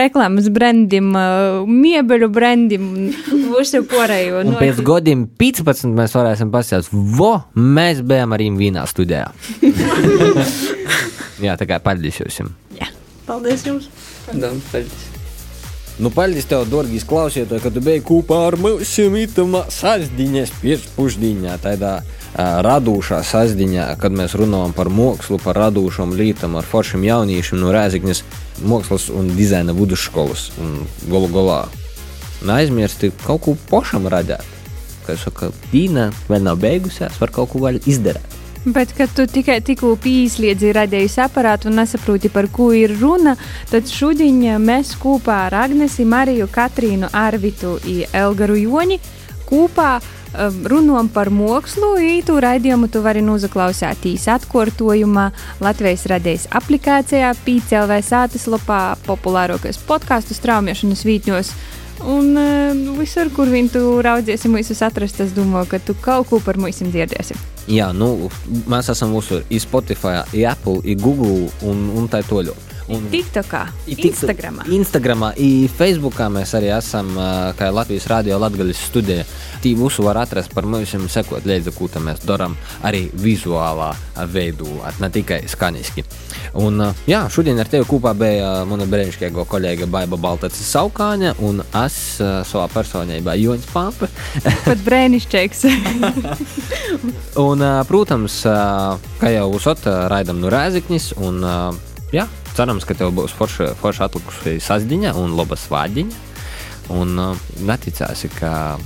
[0.00, 4.42] reklāmas brandiem, uh, miebeļu brandiem un visu pārējo.
[4.42, 9.30] Un pēc gadiem 15 mēs varēsim pasakāt, vo, mēs bijām ar viņiem vienā studijā.
[11.44, 12.54] Jā, tā kā paldies jums.
[13.24, 13.88] Paldies jums!
[14.32, 15.12] Da, paldies.
[16.02, 22.00] Nu, paldies tev, dārgais klausītāj, ka tu biji kopā ar mums itamā sastāvdaļā, pēcpusdienā, tādā
[22.34, 28.24] radošā sastāvdaļā, kad mēs runājam par mākslu, par radošām lietām, ar foršiem jauniešiem no Rēzaknes
[28.66, 30.50] mākslas un dizaina vidusskolas.
[31.10, 31.60] Galu galā
[32.44, 34.42] neaizmirsti kaut ko pašam radīt.
[35.04, 38.40] Kā jau saka, vīna vēl nav beigusies, var kaut ko vēl izdarīt.
[38.64, 43.34] Bet, kad tu tikai tikko pīsliedzi radījis aparātu un nesaproti, par ko ir runa,
[43.68, 48.96] tad šodien mēs kopā ar Agnesi, Mariju, Katrīnu, Arvitu un Elgaru Joni
[49.44, 50.23] kopā um,
[50.68, 51.94] runājam par mākslu.
[52.02, 55.30] Ītu raidījumu tu vari noklausīt īsi atkārtojumā
[55.64, 61.54] Latvijas radijas aplikācijā, PCLV sātaslapā, populārākais podkāstu straumēšanas vītņos.
[62.10, 66.40] Un uh, visur, kur viņi tu raudzēsi, mūsu atrast, es domāju, ka tu kaut ko
[66.42, 67.36] par mums dzirdēsi.
[67.70, 68.28] Jā, nu,
[68.68, 72.52] mēs esam visur, i Spotify, i Apple, i Google un, un tā toļu.
[72.92, 74.66] Un, TikTokā, Instagramā.
[74.68, 75.30] Instagramā,
[75.72, 77.14] Facebookā mēs arī esam,
[77.56, 79.24] kā Latvijas Rādio Latvijas studija.
[79.64, 83.94] Tī visu var atrast par mums, sekot līdzi, ko mēs darām, arī vizuālā
[84.28, 86.04] veidā, ne tikai skaniski.
[86.60, 91.98] Un, jā, šodien ar tevi kopā bija mana brīnišķīgā kolēģa Baiba Baltacis Saukāņa un es
[92.20, 94.12] savā personībā Joņs Pampa.
[94.68, 95.64] Pat brēnišķīgs.
[97.40, 98.42] Un, protams,
[99.18, 101.14] kā jau uzsot, raidam no Rēziknis.
[101.24, 101.40] Un,
[102.12, 106.22] jā, cerams, ka tev būs forša, forša atlikusi sasdiņa un laba svādiņa.
[106.94, 108.76] Un uh, neticēsi, ka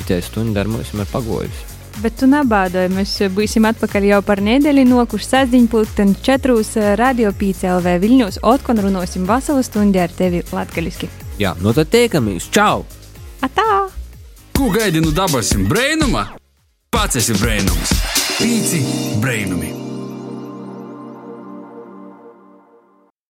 [0.00, 1.70] itē stunda ar mums ir pagojusi.
[2.02, 7.94] Bet tu nebādoji, mēs būsim atpakaļ jau par nedēļu nokuši sasdiņu pulksten četrus radio PCLV
[8.02, 11.10] Viļņos, otkon runosim vasaru stundu ar tevi latgaliski.
[11.38, 12.50] Jā, nu tad tiekamies!
[12.54, 12.82] Čau!
[13.46, 13.86] Atā!
[14.54, 16.28] Ko gaidi no dabasim brainuma?
[16.94, 17.94] Pats esi brainums.
[18.38, 18.84] Pīci
[19.22, 19.83] brainumi.